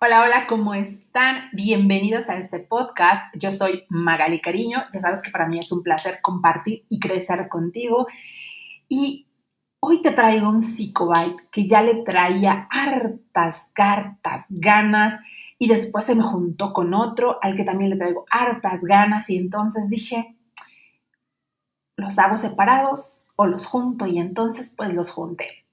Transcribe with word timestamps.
Hola, 0.00 0.22
hola, 0.22 0.46
¿cómo 0.46 0.74
están? 0.74 1.50
Bienvenidos 1.52 2.28
a 2.28 2.36
este 2.36 2.60
podcast. 2.60 3.34
Yo 3.34 3.52
soy 3.52 3.82
Magali 3.88 4.40
Cariño. 4.40 4.78
Ya 4.92 5.00
sabes 5.00 5.22
que 5.22 5.32
para 5.32 5.48
mí 5.48 5.58
es 5.58 5.72
un 5.72 5.82
placer 5.82 6.20
compartir 6.22 6.86
y 6.88 7.00
crecer 7.00 7.48
contigo. 7.48 8.06
Y 8.86 9.26
hoy 9.80 10.00
te 10.00 10.12
traigo 10.12 10.48
un 10.48 10.62
psicobite 10.62 11.48
que 11.50 11.66
ya 11.66 11.82
le 11.82 12.04
traía 12.04 12.68
hartas 12.70 13.72
cartas, 13.74 14.44
ganas 14.48 15.18
y 15.58 15.66
después 15.66 16.04
se 16.04 16.14
me 16.14 16.22
juntó 16.22 16.72
con 16.72 16.94
otro 16.94 17.40
al 17.42 17.56
que 17.56 17.64
también 17.64 17.90
le 17.90 17.96
traigo 17.96 18.24
hartas 18.30 18.82
ganas 18.82 19.28
y 19.30 19.36
entonces 19.36 19.90
dije, 19.90 20.36
los 21.96 22.20
hago 22.20 22.38
separados 22.38 23.32
o 23.34 23.46
los 23.48 23.66
junto 23.66 24.06
y 24.06 24.20
entonces 24.20 24.72
pues 24.76 24.94
los 24.94 25.10
junté. 25.10 25.66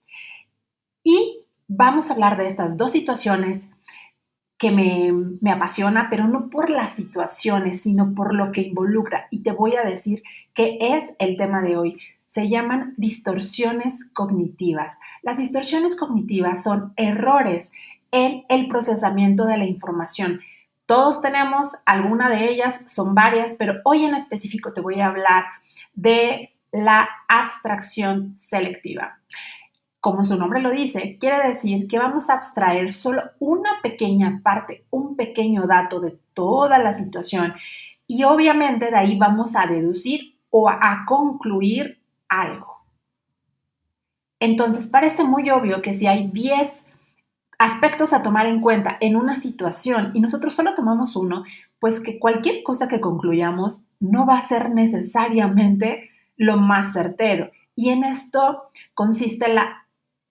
Y 1.04 1.46
vamos 1.68 2.10
a 2.10 2.14
hablar 2.14 2.40
de 2.40 2.48
estas 2.48 2.76
dos 2.76 2.92
situaciones 2.92 3.70
que 4.66 4.72
me, 4.72 5.12
me, 5.42 5.52
apasiona, 5.52 6.08
pero 6.10 6.28
no 6.28 6.50
por 6.50 6.72
las 6.72 6.94
situaciones, 6.94 7.84
sino 7.84 8.16
por 8.16 8.34
lo 8.34 8.52
que 8.52 8.62
involucra. 8.62 9.28
Y 9.30 9.44
te 9.44 9.52
voy 9.52 9.76
a 9.76 9.84
decir 9.84 10.24
qué 10.56 10.80
es 10.82 11.14
el 11.20 11.38
tema 11.38 11.62
de 11.62 11.78
hoy. 11.78 12.00
Se 12.26 12.50
llaman 12.50 12.96
distorsiones 12.98 14.10
cognitivas. 14.12 14.98
Las 15.22 15.38
distorsiones 15.38 15.96
cognitivas 15.96 16.64
son 16.64 16.94
errores 16.96 17.72
en 18.10 18.44
el 18.50 18.68
procesamiento 18.68 19.46
de 19.46 19.60
la 19.60 19.66
información. 19.66 20.42
Todos 20.88 21.22
tenemos 21.22 21.74
alguna 21.86 22.32
de 22.32 22.50
ellas, 22.50 22.86
son 22.88 23.14
varias, 23.14 23.54
pero 23.60 23.82
hoy 23.84 24.04
en 24.04 24.16
específico 24.16 24.74
te 24.74 24.82
voy 24.82 25.00
a 25.00 25.06
hablar 25.06 25.46
de 25.94 26.56
la 26.72 27.08
abstracción 27.28 28.36
selectiva 28.36 29.20
como 30.06 30.24
su 30.24 30.38
nombre 30.38 30.62
lo 30.62 30.70
dice, 30.70 31.18
quiere 31.20 31.48
decir 31.48 31.88
que 31.88 31.98
vamos 31.98 32.30
a 32.30 32.36
abstraer 32.36 32.92
solo 32.92 33.24
una 33.40 33.82
pequeña 33.82 34.40
parte, 34.44 34.86
un 34.92 35.16
pequeño 35.16 35.66
dato 35.66 36.00
de 36.00 36.16
toda 36.36 36.78
la 36.78 36.94
situación 36.94 37.56
y 38.06 38.24
obviamente 38.24 38.92
de 38.92 38.98
ahí 38.98 39.18
vamos 39.18 39.56
a 39.56 39.66
deducir 39.66 40.38
o 40.52 40.70
a 40.70 41.06
concluir 41.08 42.04
algo. 42.30 42.86
Entonces 44.40 44.86
parece 44.86 45.24
muy 45.24 45.50
obvio 45.50 45.82
que 45.82 45.96
si 45.96 46.06
hay 46.06 46.28
10 46.28 46.86
aspectos 47.58 48.14
a 48.14 48.22
tomar 48.22 48.46
en 48.46 48.62
cuenta 48.62 49.00
en 49.02 49.16
una 49.16 49.36
situación 49.36 50.12
y 50.14 50.20
nosotros 50.20 50.54
solo 50.54 50.76
tomamos 50.76 51.16
uno, 51.16 51.46
pues 51.80 52.00
que 52.00 52.20
cualquier 52.20 52.62
cosa 52.62 52.88
que 52.88 53.02
concluyamos 53.02 53.86
no 54.00 54.28
va 54.28 54.38
a 54.38 54.44
ser 54.44 54.70
necesariamente 54.70 56.12
lo 56.38 56.58
más 56.58 56.94
certero. 56.94 57.50
Y 57.76 57.90
en 57.90 58.04
esto 58.04 58.70
consiste 58.94 59.52
la 59.52 59.85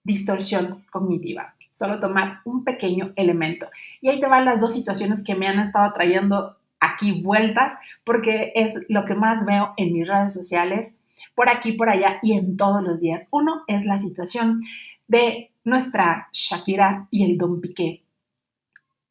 distorsión 0.05 0.85
cognitiva. 0.89 1.53
Solo 1.71 1.99
tomar 1.99 2.39
un 2.45 2.63
pequeño 2.63 3.11
elemento. 3.17 3.67
Y 3.99 4.07
ahí 4.07 4.21
te 4.21 4.27
van 4.27 4.45
las 4.45 4.61
dos 4.61 4.73
situaciones 4.73 5.23
que 5.23 5.35
me 5.35 5.47
han 5.47 5.59
estado 5.59 5.91
trayendo 5.91 6.55
aquí 6.79 7.21
vueltas, 7.21 7.73
porque 8.05 8.53
es 8.55 8.79
lo 8.87 9.03
que 9.03 9.15
más 9.15 9.45
veo 9.45 9.73
en 9.75 9.91
mis 9.91 10.07
redes 10.07 10.31
sociales, 10.31 10.95
por 11.33 11.49
aquí, 11.49 11.73
por 11.73 11.89
allá 11.89 12.19
y 12.21 12.33
en 12.33 12.55
todos 12.55 12.81
los 12.81 13.01
días. 13.01 13.27
Uno 13.31 13.63
es 13.67 13.85
la 13.85 13.97
situación 13.97 14.61
de 15.07 15.51
nuestra 15.65 16.29
Shakira 16.31 17.07
y 17.11 17.25
el 17.25 17.37
Don 17.37 17.59
Piqué. 17.59 18.03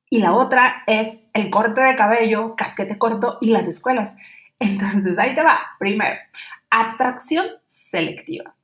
Y 0.08 0.20
la 0.20 0.32
otra 0.32 0.84
es 0.86 1.24
el 1.32 1.50
corte 1.50 1.80
de 1.80 1.96
cabello, 1.96 2.54
casquete 2.56 2.96
corto 2.98 3.38
y 3.40 3.50
las 3.50 3.66
escuelas. 3.66 4.16
Entonces, 4.60 5.18
ahí 5.18 5.34
te 5.34 5.42
va. 5.42 5.60
Primero, 5.78 6.16
abstracción 6.70 7.46
selectiva. 7.66 8.54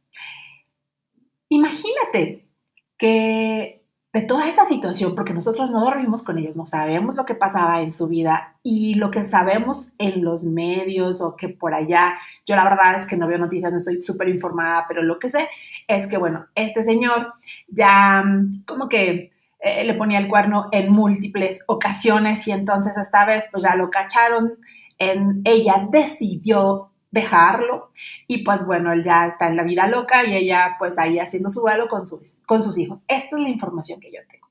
Imagínate 1.50 2.48
que 2.96 3.84
de 4.12 4.22
toda 4.22 4.48
esa 4.48 4.64
situación, 4.64 5.14
porque 5.14 5.34
nosotros 5.34 5.70
no 5.70 5.80
dormimos 5.80 6.24
con 6.24 6.38
ellos, 6.38 6.56
no 6.56 6.66
sabemos 6.66 7.16
lo 7.16 7.24
que 7.24 7.36
pasaba 7.36 7.80
en 7.80 7.92
su 7.92 8.08
vida 8.08 8.56
y 8.62 8.94
lo 8.94 9.10
que 9.10 9.24
sabemos 9.24 9.92
en 9.98 10.24
los 10.24 10.44
medios 10.44 11.20
o 11.20 11.36
que 11.36 11.48
por 11.48 11.74
allá, 11.74 12.18
yo 12.44 12.56
la 12.56 12.64
verdad 12.64 12.96
es 12.96 13.06
que 13.06 13.16
no 13.16 13.28
veo 13.28 13.38
noticias, 13.38 13.70
no 13.70 13.76
estoy 13.76 14.00
súper 14.00 14.28
informada, 14.28 14.86
pero 14.88 15.02
lo 15.02 15.18
que 15.20 15.30
sé 15.30 15.48
es 15.86 16.08
que, 16.08 16.16
bueno, 16.16 16.46
este 16.56 16.82
señor 16.82 17.34
ya 17.68 18.22
mm, 18.24 18.64
como 18.64 18.88
que 18.88 19.30
eh, 19.60 19.84
le 19.84 19.94
ponía 19.94 20.18
el 20.18 20.28
cuerno 20.28 20.68
en 20.72 20.90
múltiples 20.90 21.60
ocasiones 21.66 22.48
y 22.48 22.52
entonces 22.52 22.96
esta 22.96 23.24
vez 23.26 23.48
pues 23.52 23.62
ya 23.62 23.76
lo 23.76 23.90
cacharon, 23.90 24.54
en, 24.98 25.40
ella 25.44 25.86
decidió 25.90 26.89
dejarlo 27.10 27.90
y 28.26 28.44
pues 28.44 28.66
bueno, 28.66 28.92
él 28.92 29.02
ya 29.02 29.26
está 29.26 29.48
en 29.48 29.56
la 29.56 29.64
vida 29.64 29.86
loca 29.86 30.24
y 30.24 30.34
ella 30.34 30.76
pues 30.78 30.98
ahí 30.98 31.18
haciendo 31.18 31.50
su 31.50 31.60
vuelo 31.60 31.88
con 31.88 32.06
sus, 32.06 32.40
con 32.46 32.62
sus 32.62 32.78
hijos. 32.78 32.98
Esta 33.08 33.36
es 33.36 33.42
la 33.42 33.48
información 33.48 34.00
que 34.00 34.12
yo 34.12 34.20
tengo. 34.28 34.48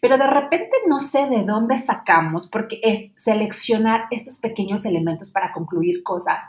Pero 0.00 0.16
de 0.16 0.26
repente 0.26 0.70
no 0.88 0.98
sé 0.98 1.28
de 1.28 1.44
dónde 1.44 1.78
sacamos, 1.78 2.48
porque 2.48 2.80
es 2.82 3.10
seleccionar 3.16 4.06
estos 4.10 4.38
pequeños 4.38 4.84
elementos 4.86 5.30
para 5.30 5.52
concluir 5.52 6.02
cosas. 6.02 6.44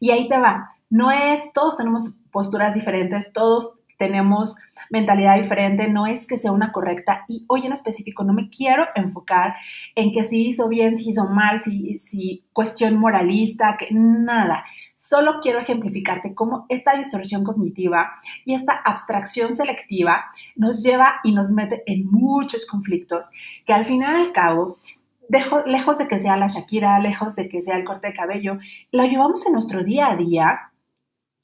Y 0.00 0.10
ahí 0.10 0.26
te 0.26 0.38
va. 0.38 0.70
No 0.90 1.10
es, 1.10 1.52
todos 1.52 1.76
tenemos 1.76 2.18
posturas 2.32 2.74
diferentes, 2.74 3.32
todos 3.32 3.72
tenemos 3.96 4.56
mentalidad 4.90 5.36
diferente, 5.36 5.88
no 5.88 6.06
es 6.06 6.26
que 6.26 6.38
sea 6.38 6.52
una 6.52 6.72
correcta 6.72 7.24
y 7.28 7.44
hoy 7.48 7.66
en 7.66 7.72
específico 7.72 8.24
no 8.24 8.32
me 8.32 8.48
quiero 8.48 8.86
enfocar 8.94 9.54
en 9.94 10.12
que 10.12 10.24
si 10.24 10.46
hizo 10.46 10.68
bien, 10.68 10.96
si 10.96 11.10
hizo 11.10 11.28
mal, 11.28 11.60
si, 11.60 11.98
si 11.98 12.44
cuestión 12.52 12.96
moralista, 12.96 13.76
que 13.78 13.88
nada. 13.92 14.64
Solo 14.94 15.40
quiero 15.42 15.58
ejemplificarte 15.58 16.34
cómo 16.34 16.66
esta 16.68 16.96
distorsión 16.96 17.44
cognitiva 17.44 18.12
y 18.44 18.54
esta 18.54 18.72
abstracción 18.72 19.54
selectiva 19.54 20.26
nos 20.54 20.82
lleva 20.82 21.16
y 21.22 21.32
nos 21.32 21.50
mete 21.50 21.82
en 21.86 22.06
muchos 22.10 22.66
conflictos 22.66 23.30
que 23.64 23.72
al 23.72 23.84
final 23.84 24.18
y 24.18 24.26
al 24.26 24.32
cabo 24.32 24.76
lejos 25.66 25.98
de 25.98 26.08
que 26.08 26.18
sea 26.18 26.36
la 26.36 26.46
Shakira, 26.46 26.98
lejos 26.98 27.36
de 27.36 27.48
que 27.48 27.62
sea 27.62 27.76
el 27.76 27.84
corte 27.84 28.08
de 28.08 28.14
cabello, 28.14 28.58
lo 28.92 29.04
llevamos 29.04 29.44
en 29.46 29.52
nuestro 29.52 29.82
día 29.82 30.10
a 30.10 30.16
día 30.16 30.72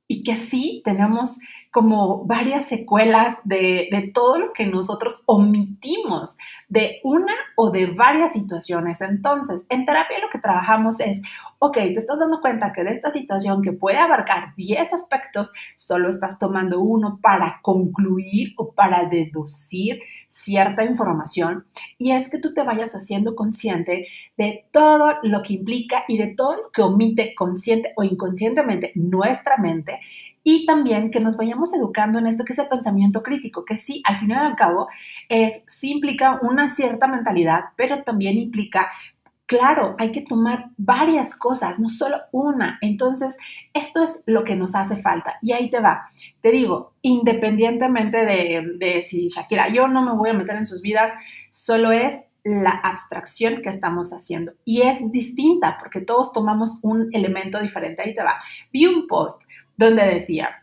y 0.06 0.22
que 0.22 0.36
sí 0.36 0.82
tenemos 0.84 1.38
como 1.72 2.26
varias 2.26 2.66
secuelas 2.66 3.38
de, 3.44 4.12
todo 4.14 4.38
lo 4.38 4.52
que 4.52 4.66
nosotros 4.66 5.22
omitimos 5.24 6.36
de 6.68 7.00
una 7.02 7.32
o 7.56 7.70
de 7.70 7.86
varias 7.86 8.34
situaciones. 8.34 9.00
Entonces, 9.00 9.64
en 9.70 9.86
terapia 9.86 10.18
lo 10.20 10.28
que 10.28 10.38
trabajamos 10.38 11.00
es, 11.00 11.22
ok, 11.58 11.74
te 11.74 11.94
estás 11.94 12.20
dando 12.20 12.42
cuenta 12.42 12.74
que 12.74 12.84
de 12.84 12.90
esta 12.90 13.10
situación 13.10 13.62
que 13.62 13.72
puede 13.72 13.96
abarcar 13.96 14.54
10 14.54 14.92
aspectos, 14.92 15.54
solo 15.74 16.10
estás 16.10 16.38
tomando 16.38 16.78
uno 16.78 17.18
para 17.22 17.60
concluir 17.62 18.52
o 18.58 18.72
para 18.72 19.04
deducir 19.06 20.02
cierta 20.28 20.84
información 20.84 21.66
y 21.98 22.12
es 22.12 22.30
que 22.30 22.38
tú 22.38 22.54
te 22.54 22.62
vayas 22.62 22.94
haciendo 22.94 23.34
consciente 23.34 24.08
de 24.36 24.64
todo 24.72 25.14
lo 25.22 25.42
que 25.42 25.54
implica 25.54 26.04
y 26.08 26.16
de 26.16 26.28
todo 26.28 26.56
lo 26.56 26.70
que 26.70 26.80
omite 26.80 27.34
consciente 27.34 27.92
o 27.96 28.02
inconscientemente 28.02 28.92
nuestra 28.94 29.58
mente 29.58 30.00
y 30.44 30.66
también 30.66 31.10
que 31.10 31.20
nos 31.20 31.36
vayamos 31.36 31.74
educando 31.74 32.18
en 32.18 32.26
esto 32.26 32.44
que 32.44 32.52
es 32.52 32.58
el 32.58 32.68
pensamiento 32.68 33.22
crítico, 33.22 33.64
que 33.64 33.76
sí, 33.76 34.02
al 34.04 34.18
final 34.18 34.44
y 34.44 34.50
al 34.50 34.56
cabo, 34.56 34.88
es, 35.28 35.62
sí 35.66 35.90
implica 35.92 36.40
una 36.42 36.68
cierta 36.68 37.06
mentalidad, 37.06 37.66
pero 37.76 38.02
también 38.02 38.38
implica 38.38 38.90
Claro, 39.52 39.96
hay 39.98 40.12
que 40.12 40.22
tomar 40.22 40.70
varias 40.78 41.34
cosas, 41.34 41.78
no 41.78 41.90
solo 41.90 42.16
una. 42.30 42.78
Entonces, 42.80 43.36
esto 43.74 44.02
es 44.02 44.22
lo 44.24 44.44
que 44.44 44.56
nos 44.56 44.74
hace 44.74 44.96
falta. 44.96 45.36
Y 45.42 45.52
ahí 45.52 45.68
te 45.68 45.80
va. 45.80 46.08
Te 46.40 46.50
digo, 46.50 46.94
independientemente 47.02 48.24
de, 48.24 48.76
de 48.78 49.02
si 49.02 49.28
Shakira, 49.28 49.68
yo 49.68 49.88
no 49.88 50.02
me 50.02 50.16
voy 50.16 50.30
a 50.30 50.32
meter 50.32 50.56
en 50.56 50.64
sus 50.64 50.80
vidas, 50.80 51.12
solo 51.50 51.92
es 51.92 52.22
la 52.44 52.70
abstracción 52.70 53.60
que 53.60 53.68
estamos 53.68 54.12
haciendo. 54.12 54.54
Y 54.64 54.82
es 54.82 55.10
distinta 55.10 55.76
porque 55.78 56.00
todos 56.00 56.32
tomamos 56.32 56.78
un 56.80 57.10
elemento 57.12 57.60
diferente. 57.60 58.00
Ahí 58.02 58.14
te 58.14 58.22
va. 58.22 58.40
Vi 58.72 58.86
un 58.86 59.06
post 59.06 59.42
donde 59.82 60.04
decía, 60.06 60.62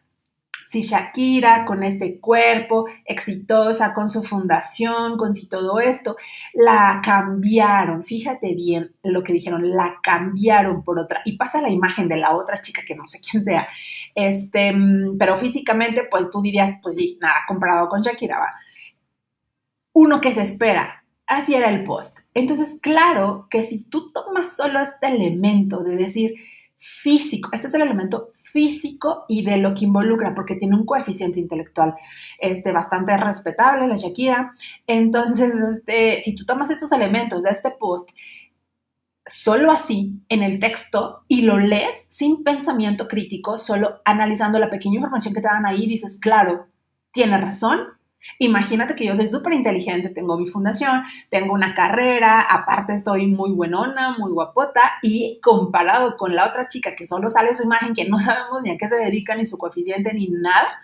si 0.69 0.83
Shakira 0.83 1.65
con 1.65 1.81
este 1.81 2.19
cuerpo, 2.19 2.85
exitosa, 3.03 3.91
con 3.91 4.07
su 4.07 4.21
fundación, 4.21 5.17
con 5.17 5.33
si 5.33 5.49
todo 5.49 5.79
esto, 5.79 6.15
la 6.53 7.01
cambiaron, 7.03 8.05
fíjate 8.05 8.53
bien 8.53 8.93
lo 9.01 9.23
que 9.23 9.33
dijeron, 9.33 9.75
la 9.75 9.97
cambiaron 10.03 10.83
por 10.83 10.99
otra, 10.99 11.21
y 11.25 11.37
pasa 11.37 11.59
la 11.59 11.71
imagen 11.71 12.07
de 12.07 12.17
la 12.17 12.35
otra 12.35 12.61
chica 12.61 12.83
que 12.85 12.95
no 12.95 13.07
sé 13.07 13.19
quién 13.19 13.43
sea, 13.43 13.67
este, 14.13 14.71
pero 15.17 15.37
físicamente, 15.37 16.03
pues 16.03 16.29
tú 16.29 16.39
dirías, 16.39 16.75
pues 16.83 16.97
sí, 16.97 17.17
nada, 17.19 17.37
comparado 17.47 17.89
con 17.89 18.01
Shakira, 18.01 18.37
va. 18.37 18.53
Uno 19.93 20.21
que 20.21 20.35
se 20.35 20.43
espera, 20.43 21.03
así 21.25 21.55
era 21.55 21.69
el 21.69 21.83
post. 21.83 22.19
Entonces, 22.35 22.77
claro 22.79 23.47
que 23.49 23.63
si 23.63 23.85
tú 23.85 24.11
tomas 24.11 24.55
solo 24.55 24.79
este 24.79 25.07
elemento 25.07 25.83
de 25.83 25.95
decir, 25.95 26.35
físico. 26.79 27.49
Este 27.51 27.67
es 27.67 27.73
el 27.73 27.81
elemento 27.81 28.29
físico 28.31 29.25
y 29.27 29.43
de 29.43 29.57
lo 29.57 29.73
que 29.73 29.83
involucra, 29.83 30.33
porque 30.33 30.55
tiene 30.55 30.77
un 30.77 30.85
coeficiente 30.85 31.39
intelectual 31.39 31.93
este, 32.39 32.71
bastante 32.71 33.15
respetable, 33.17 33.85
la 33.85 33.97
Shakira. 33.97 34.53
Entonces, 34.87 35.53
este, 35.55 36.21
si 36.21 36.35
tú 36.35 36.45
tomas 36.45 36.71
estos 36.71 36.91
elementos 36.93 37.43
de 37.43 37.49
este 37.49 37.71
post, 37.71 38.11
solo 39.25 39.71
así 39.71 40.23
en 40.29 40.41
el 40.41 40.59
texto 40.59 41.25
y 41.27 41.41
lo 41.41 41.59
lees 41.59 42.05
sin 42.07 42.43
pensamiento 42.43 43.09
crítico, 43.09 43.57
solo 43.57 43.99
analizando 44.05 44.57
la 44.57 44.69
pequeña 44.69 44.95
información 44.95 45.33
que 45.33 45.41
te 45.41 45.47
dan 45.47 45.65
ahí, 45.65 45.85
dices, 45.85 46.17
claro, 46.19 46.67
tiene 47.11 47.37
razón, 47.37 47.98
Imagínate 48.37 48.95
que 48.95 49.05
yo 49.05 49.15
soy 49.15 49.27
súper 49.27 49.53
inteligente, 49.53 50.09
tengo 50.09 50.37
mi 50.37 50.45
fundación, 50.45 51.03
tengo 51.29 51.53
una 51.53 51.73
carrera, 51.73 52.41
aparte 52.41 52.93
estoy 52.93 53.27
muy 53.27 53.51
buenona, 53.51 54.15
muy 54.17 54.31
guapota 54.31 54.97
y 55.01 55.39
comparado 55.41 56.17
con 56.17 56.35
la 56.35 56.47
otra 56.47 56.67
chica 56.67 56.95
que 56.95 57.07
solo 57.07 57.29
sale 57.29 57.55
su 57.55 57.63
imagen, 57.63 57.93
que 57.93 58.07
no 58.07 58.19
sabemos 58.19 58.61
ni 58.61 58.71
a 58.71 58.77
qué 58.77 58.87
se 58.87 58.95
dedica, 58.95 59.35
ni 59.35 59.45
su 59.45 59.57
coeficiente, 59.57 60.13
ni 60.13 60.27
nada, 60.27 60.81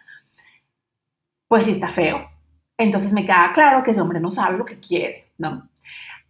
pues 1.47 1.65
sí 1.65 1.71
está 1.71 1.89
feo. 1.89 2.29
Entonces 2.77 3.13
me 3.13 3.25
queda 3.25 3.51
claro 3.53 3.83
que 3.83 3.91
ese 3.91 4.01
hombre 4.01 4.19
no 4.19 4.29
sabe 4.29 4.57
lo 4.57 4.65
que 4.65 4.79
quiere, 4.79 5.31
¿no? 5.37 5.69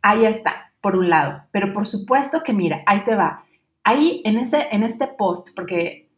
Ahí 0.02 0.25
está, 0.25 0.74
por 0.81 0.96
un 0.96 1.10
lado. 1.10 1.46
Pero 1.52 1.74
por 1.74 1.86
supuesto 1.86 2.44
que 2.44 2.54
mira, 2.54 2.84
ahí 2.86 3.04
te 3.04 3.16
va. 3.16 3.46
Ahí 3.84 4.22
en, 4.25 4.38
ese, 4.38 4.68
en 4.72 4.84
este 4.84 5.07
post, 5.07 5.50
porque 5.56 6.10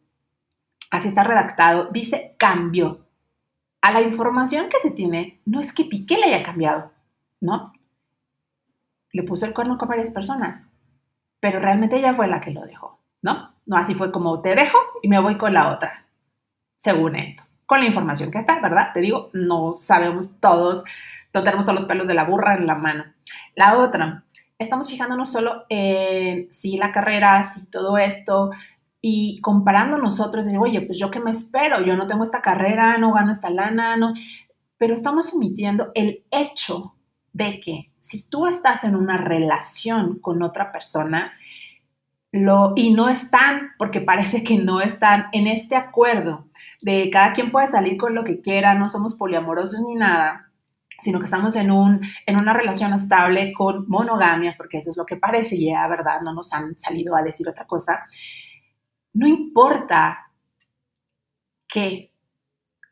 así 0.90 1.08
está 1.08 1.24
redactado, 1.24 1.86
dice 1.86 2.34
cambio 2.38 3.07
a 3.80 3.92
la 3.92 4.00
información 4.00 4.68
que 4.68 4.78
se 4.78 4.90
tiene, 4.90 5.40
no 5.44 5.60
es 5.60 5.72
que 5.72 5.84
Piqué 5.84 6.16
le 6.16 6.24
haya 6.24 6.42
cambiado, 6.42 6.92
¿no? 7.40 7.72
Le 9.12 9.22
puso 9.22 9.46
el 9.46 9.54
cuerno 9.54 9.78
con 9.78 9.88
varias 9.88 10.10
personas, 10.10 10.66
pero 11.40 11.60
realmente 11.60 11.96
ella 11.96 12.14
fue 12.14 12.26
la 12.26 12.40
que 12.40 12.50
lo 12.50 12.62
dejó, 12.62 12.98
¿no? 13.22 13.54
No 13.66 13.76
así 13.76 13.94
fue 13.94 14.10
como 14.10 14.40
te 14.40 14.54
dejo 14.54 14.78
y 15.02 15.08
me 15.08 15.20
voy 15.20 15.36
con 15.36 15.54
la 15.54 15.70
otra, 15.72 16.06
según 16.76 17.16
esto, 17.16 17.44
con 17.66 17.80
la 17.80 17.86
información 17.86 18.30
que 18.30 18.38
está, 18.38 18.60
¿verdad? 18.60 18.90
Te 18.92 19.00
digo, 19.00 19.30
no 19.32 19.74
sabemos 19.74 20.38
todos, 20.40 20.84
no 21.32 21.44
tenemos 21.44 21.64
todos 21.64 21.76
los 21.76 21.84
pelos 21.84 22.08
de 22.08 22.14
la 22.14 22.24
burra 22.24 22.56
en 22.56 22.66
la 22.66 22.74
mano. 22.74 23.04
La 23.54 23.78
otra, 23.78 24.24
estamos 24.58 24.88
fijándonos 24.88 25.30
solo 25.30 25.66
en 25.68 26.52
si 26.52 26.76
la 26.76 26.92
carrera, 26.92 27.44
si 27.44 27.66
todo 27.66 27.98
esto, 27.98 28.50
y 29.00 29.40
comparando 29.40 29.98
nosotros, 29.98 30.46
digo, 30.46 30.64
oye, 30.64 30.80
pues 30.80 30.98
yo 30.98 31.10
qué 31.10 31.20
me 31.20 31.30
espero, 31.30 31.80
yo 31.80 31.96
no 31.96 32.06
tengo 32.06 32.24
esta 32.24 32.42
carrera, 32.42 32.98
no 32.98 33.12
gano 33.12 33.30
esta 33.30 33.50
lana, 33.50 33.96
no, 33.96 34.12
pero 34.76 34.94
estamos 34.94 35.32
omitiendo 35.34 35.90
el 35.94 36.24
hecho 36.30 36.94
de 37.32 37.60
que 37.60 37.92
si 38.00 38.22
tú 38.22 38.46
estás 38.46 38.84
en 38.84 38.96
una 38.96 39.18
relación 39.18 40.18
con 40.18 40.42
otra 40.42 40.72
persona 40.72 41.32
lo, 42.32 42.72
y 42.76 42.92
no 42.92 43.08
están, 43.08 43.70
porque 43.78 44.00
parece 44.00 44.42
que 44.44 44.58
no 44.58 44.80
están 44.80 45.26
en 45.32 45.46
este 45.46 45.76
acuerdo 45.76 46.46
de 46.80 47.10
cada 47.10 47.32
quien 47.32 47.50
puede 47.50 47.68
salir 47.68 47.96
con 47.96 48.14
lo 48.14 48.24
que 48.24 48.40
quiera, 48.40 48.74
no 48.74 48.88
somos 48.88 49.14
poliamorosos 49.14 49.80
ni 49.80 49.94
nada, 49.94 50.50
sino 51.00 51.18
que 51.18 51.24
estamos 51.26 51.54
en, 51.56 51.70
un, 51.70 52.00
en 52.26 52.40
una 52.40 52.52
relación 52.52 52.92
estable 52.92 53.52
con 53.52 53.88
monogamia, 53.88 54.54
porque 54.56 54.78
eso 54.78 54.90
es 54.90 54.96
lo 54.96 55.06
que 55.06 55.16
parece, 55.16 55.58
ya, 55.60 55.86
¿verdad? 55.88 56.20
No 56.22 56.34
nos 56.34 56.52
han 56.52 56.76
salido 56.76 57.16
a 57.16 57.22
decir 57.22 57.48
otra 57.48 57.66
cosa 57.66 58.06
no 59.12 59.26
importa 59.26 60.30
que 61.66 62.12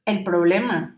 el 0.05 0.23
problema 0.23 0.97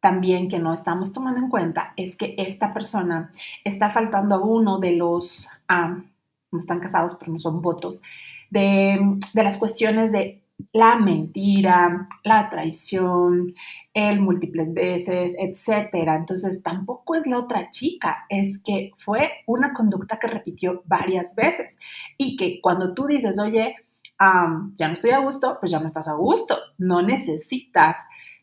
también 0.00 0.48
que 0.48 0.58
no 0.58 0.72
estamos 0.72 1.12
tomando 1.12 1.40
en 1.40 1.48
cuenta 1.48 1.92
es 1.96 2.16
que 2.16 2.34
esta 2.38 2.72
persona 2.72 3.32
está 3.64 3.90
faltando 3.90 4.36
a 4.36 4.40
uno 4.40 4.78
de 4.78 4.94
los, 4.96 5.48
no 5.68 6.58
están 6.58 6.80
casados 6.80 7.16
pero 7.18 7.32
no 7.32 7.38
son 7.38 7.60
votos, 7.60 8.02
de, 8.50 9.18
de 9.34 9.42
las 9.42 9.58
cuestiones 9.58 10.12
de 10.12 10.45
la 10.72 10.96
mentira, 10.96 12.06
la 12.24 12.48
traición, 12.50 13.54
el 13.94 14.20
múltiples 14.20 14.74
veces, 14.74 15.34
etcétera. 15.38 16.16
Entonces, 16.16 16.62
tampoco 16.62 17.14
es 17.14 17.26
la 17.26 17.38
otra 17.38 17.70
chica, 17.70 18.24
es 18.28 18.58
que 18.62 18.92
fue 18.96 19.32
una 19.46 19.72
conducta 19.72 20.18
que 20.18 20.28
repitió 20.28 20.82
varias 20.86 21.34
veces 21.34 21.78
y 22.18 22.36
que 22.36 22.60
cuando 22.60 22.94
tú 22.94 23.06
dices, 23.06 23.38
oye, 23.38 23.76
ya 24.18 24.88
no 24.88 24.94
estoy 24.94 25.10
a 25.10 25.18
gusto, 25.18 25.58
pues 25.60 25.70
ya 25.72 25.80
no 25.80 25.86
estás 25.86 26.08
a 26.08 26.14
gusto. 26.14 26.56
No 26.78 27.02
necesitas 27.02 27.98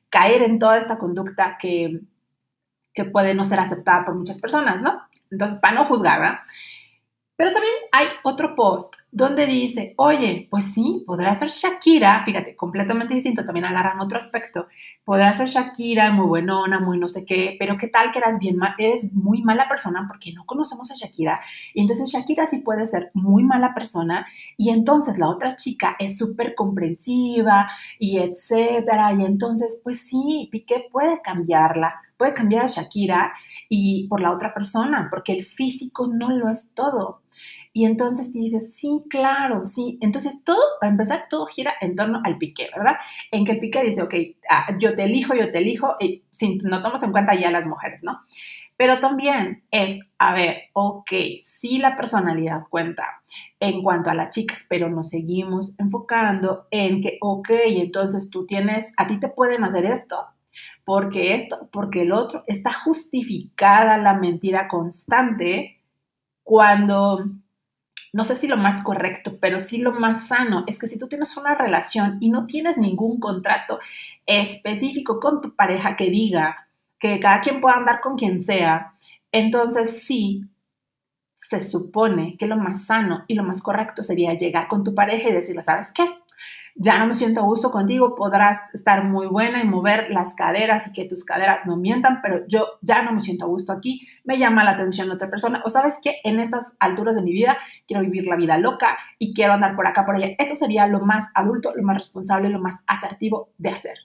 caer 0.09 0.43
en 0.43 0.59
toda 0.59 0.77
esta 0.77 0.99
conducta 0.99 1.57
que, 1.59 2.01
que 2.93 3.05
puede 3.05 3.33
no 3.33 3.45
ser 3.45 3.59
aceptada 3.59 4.05
por 4.05 4.15
muchas 4.15 4.39
personas, 4.39 4.81
¿no? 4.81 5.01
Entonces, 5.31 5.57
para 5.57 5.75
no 5.75 5.85
juzgar, 5.85 6.19
¿verdad? 6.19 6.39
Pero 7.43 7.55
también 7.55 7.73
hay 7.91 8.07
otro 8.23 8.55
post 8.55 8.95
donde 9.11 9.45
dice, 9.45 9.93
oye, 9.97 10.47
pues 10.49 10.73
sí, 10.73 11.03
podrá 11.05 11.35
ser 11.35 11.49
Shakira, 11.49 12.23
fíjate, 12.23 12.55
completamente 12.55 13.15
distinto, 13.15 13.43
también 13.43 13.65
agarran 13.65 13.99
otro 13.99 14.17
aspecto, 14.17 14.67
podrá 15.03 15.33
ser 15.33 15.49
Shakira, 15.49 16.09
muy 16.11 16.25
buenona, 16.25 16.79
muy 16.79 16.97
no 16.97 17.09
sé 17.09 17.25
qué, 17.25 17.57
pero 17.59 17.77
qué 17.77 17.89
tal 17.89 18.11
que 18.11 18.19
eras 18.19 18.39
bien, 18.39 18.57
eres 18.77 19.11
muy 19.11 19.41
mala 19.41 19.67
persona 19.67 20.05
porque 20.07 20.31
no 20.31 20.45
conocemos 20.45 20.89
a 20.91 20.95
Shakira, 20.95 21.41
y 21.73 21.81
entonces 21.81 22.09
Shakira 22.13 22.47
sí 22.47 22.59
puede 22.59 22.87
ser 22.87 23.11
muy 23.13 23.43
mala 23.43 23.73
persona, 23.73 24.25
y 24.55 24.69
entonces 24.69 25.17
la 25.17 25.27
otra 25.27 25.57
chica 25.57 25.97
es 25.99 26.17
súper 26.17 26.55
comprensiva, 26.55 27.69
y 27.99 28.19
etcétera, 28.19 29.11
y 29.11 29.25
entonces, 29.25 29.81
pues 29.83 29.99
sí, 29.99 30.47
Piqué 30.49 30.85
puede 30.89 31.21
cambiarla, 31.21 31.95
puede 32.23 32.33
cambiar 32.33 32.63
a 32.63 32.67
Shakira 32.67 33.33
y 33.67 34.07
por 34.07 34.21
la 34.21 34.31
otra 34.31 34.53
persona, 34.53 35.09
porque 35.11 35.33
el 35.33 35.43
físico 35.43 36.07
no 36.07 36.31
lo 36.31 36.49
es 36.49 36.69
todo. 36.73 37.21
Y 37.73 37.83
entonces 37.83 38.31
te 38.31 38.39
dices, 38.39 38.77
sí, 38.77 39.03
claro, 39.09 39.65
sí. 39.65 39.97
Entonces 39.99 40.41
todo, 40.45 40.61
para 40.79 40.89
empezar, 40.89 41.25
todo 41.29 41.47
gira 41.47 41.73
en 41.81 41.97
torno 41.97 42.21
al 42.23 42.37
piqué, 42.37 42.69
¿verdad? 42.73 42.95
En 43.29 43.43
que 43.43 43.51
el 43.51 43.59
piqué 43.59 43.83
dice, 43.83 44.03
ok, 44.03 44.13
ah, 44.49 44.67
yo 44.79 44.95
te 44.95 45.03
elijo, 45.03 45.35
yo 45.35 45.51
te 45.51 45.57
elijo, 45.57 45.97
y 45.99 46.23
sin, 46.29 46.59
no 46.63 46.81
tomas 46.81 47.03
en 47.03 47.11
cuenta 47.11 47.35
ya 47.35 47.51
las 47.51 47.67
mujeres, 47.67 48.05
¿no? 48.05 48.21
Pero 48.77 48.99
también 48.99 49.65
es, 49.69 49.99
a 50.17 50.33
ver, 50.33 50.69
ok, 50.71 51.11
sí 51.41 51.77
la 51.77 51.97
personalidad 51.97 52.67
cuenta 52.69 53.21
en 53.59 53.83
cuanto 53.83 54.11
a 54.11 54.15
las 54.15 54.33
chicas, 54.33 54.65
pero 54.69 54.89
nos 54.89 55.09
seguimos 55.09 55.75
enfocando 55.77 56.67
en 56.71 57.01
que, 57.01 57.17
ok, 57.19 57.49
entonces 57.65 58.29
tú 58.29 58.45
tienes, 58.45 58.93
a 58.95 59.07
ti 59.07 59.19
te 59.19 59.27
pueden 59.27 59.65
hacer 59.65 59.83
esto, 59.85 60.27
porque 60.85 61.35
esto, 61.35 61.69
porque 61.71 62.01
el 62.01 62.11
otro, 62.11 62.43
está 62.47 62.73
justificada 62.73 63.97
la 63.97 64.15
mentira 64.15 64.67
constante 64.67 65.79
cuando, 66.43 67.25
no 68.11 68.25
sé 68.25 68.35
si 68.35 68.47
lo 68.47 68.57
más 68.57 68.81
correcto, 68.83 69.37
pero 69.39 69.59
sí 69.59 69.77
lo 69.79 69.93
más 69.93 70.27
sano, 70.27 70.63
es 70.67 70.79
que 70.79 70.87
si 70.87 70.97
tú 70.97 71.07
tienes 71.07 71.37
una 71.37 71.55
relación 71.55 72.17
y 72.19 72.29
no 72.29 72.45
tienes 72.45 72.77
ningún 72.77 73.19
contrato 73.19 73.79
específico 74.25 75.19
con 75.19 75.41
tu 75.41 75.55
pareja 75.55 75.95
que 75.95 76.09
diga 76.09 76.67
que 76.99 77.19
cada 77.19 77.41
quien 77.41 77.61
pueda 77.61 77.77
andar 77.77 78.01
con 78.01 78.17
quien 78.17 78.41
sea, 78.41 78.93
entonces 79.31 80.03
sí, 80.05 80.43
se 81.35 81.61
supone 81.61 82.37
que 82.37 82.45
lo 82.47 82.57
más 82.57 82.85
sano 82.85 83.25
y 83.27 83.35
lo 83.35 83.43
más 83.43 83.61
correcto 83.61 84.03
sería 84.03 84.33
llegar 84.33 84.67
con 84.67 84.83
tu 84.83 84.95
pareja 84.95 85.29
y 85.29 85.33
decirle, 85.33 85.61
¿sabes 85.61 85.91
qué? 85.93 86.03
Ya 86.75 86.97
no 86.97 87.05
me 87.05 87.15
siento 87.15 87.41
a 87.41 87.43
gusto 87.43 87.71
contigo, 87.71 88.15
podrás 88.15 88.59
estar 88.73 89.03
muy 89.03 89.27
buena 89.27 89.61
y 89.61 89.67
mover 89.67 90.11
las 90.11 90.33
caderas 90.33 90.87
y 90.87 90.91
que 90.91 91.05
tus 91.05 91.23
caderas 91.23 91.65
no 91.65 91.77
mientan, 91.77 92.19
pero 92.21 92.47
yo 92.47 92.79
ya 92.81 93.03
no 93.03 93.11
me 93.11 93.19
siento 93.19 93.45
a 93.45 93.47
gusto 93.47 93.71
aquí, 93.71 94.07
me 94.23 94.37
llama 94.37 94.63
la 94.63 94.71
atención 94.71 95.11
otra 95.11 95.29
persona, 95.29 95.61
o 95.65 95.69
sabes 95.69 95.99
que 96.01 96.15
en 96.23 96.39
estas 96.39 96.75
alturas 96.79 97.15
de 97.15 97.21
mi 97.21 97.31
vida 97.31 97.57
quiero 97.85 98.01
vivir 98.01 98.25
la 98.25 98.35
vida 98.35 98.57
loca 98.57 98.97
y 99.19 99.33
quiero 99.33 99.53
andar 99.53 99.75
por 99.75 99.85
acá, 99.85 100.05
por 100.05 100.15
allá. 100.15 100.31
Esto 100.37 100.55
sería 100.55 100.87
lo 100.87 101.01
más 101.01 101.29
adulto, 101.35 101.73
lo 101.75 101.83
más 101.83 101.97
responsable, 101.97 102.49
lo 102.49 102.59
más 102.59 102.83
asertivo 102.87 103.51
de 103.57 103.69
hacer. 103.69 103.97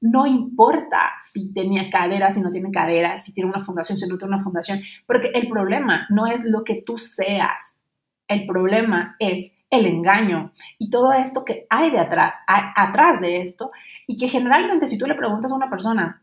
No 0.00 0.26
importa 0.26 1.12
si 1.22 1.54
tenía 1.54 1.88
caderas, 1.88 2.34
si 2.34 2.40
no 2.40 2.50
tiene 2.50 2.72
caderas, 2.72 3.24
si 3.24 3.32
tiene 3.32 3.48
una 3.48 3.60
fundación, 3.60 3.98
si 3.98 4.06
no 4.06 4.18
tiene 4.18 4.34
una 4.34 4.42
fundación, 4.42 4.80
porque 5.06 5.30
el 5.32 5.48
problema 5.48 6.06
no 6.10 6.26
es 6.26 6.44
lo 6.44 6.64
que 6.64 6.82
tú 6.84 6.98
seas, 6.98 7.78
el 8.26 8.46
problema 8.46 9.16
es 9.18 9.52
el 9.72 9.86
engaño 9.86 10.52
y 10.78 10.90
todo 10.90 11.12
esto 11.12 11.44
que 11.44 11.66
hay 11.70 11.90
de 11.90 11.98
atrás, 11.98 13.20
de 13.20 13.38
esto 13.38 13.70
y 14.06 14.18
que 14.18 14.28
generalmente 14.28 14.86
si 14.86 14.98
tú 14.98 15.06
le 15.06 15.14
preguntas 15.14 15.50
a 15.50 15.56
una 15.56 15.70
persona, 15.70 16.22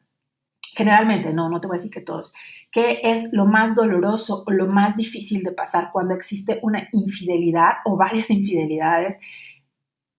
generalmente, 0.75 1.34
no, 1.34 1.50
no 1.50 1.60
te 1.60 1.68
voy 1.68 1.75
a 1.75 1.79
decir 1.79 1.91
que 1.91 2.00
todos, 2.00 2.32
qué 2.72 3.01
es 3.03 3.29
lo 3.34 3.46
más 3.46 3.74
doloroso 3.75 4.44
o 4.46 4.51
lo 4.51 4.68
más 4.68 4.96
difícil 4.96 5.44
de 5.44 5.51
pasar 5.51 5.89
cuando 5.91 6.13
existe 6.13 6.60
una 6.62 6.88
infidelidad 6.91 7.77
o 7.86 7.98
varias 7.98 8.29
infidelidades, 8.29 9.20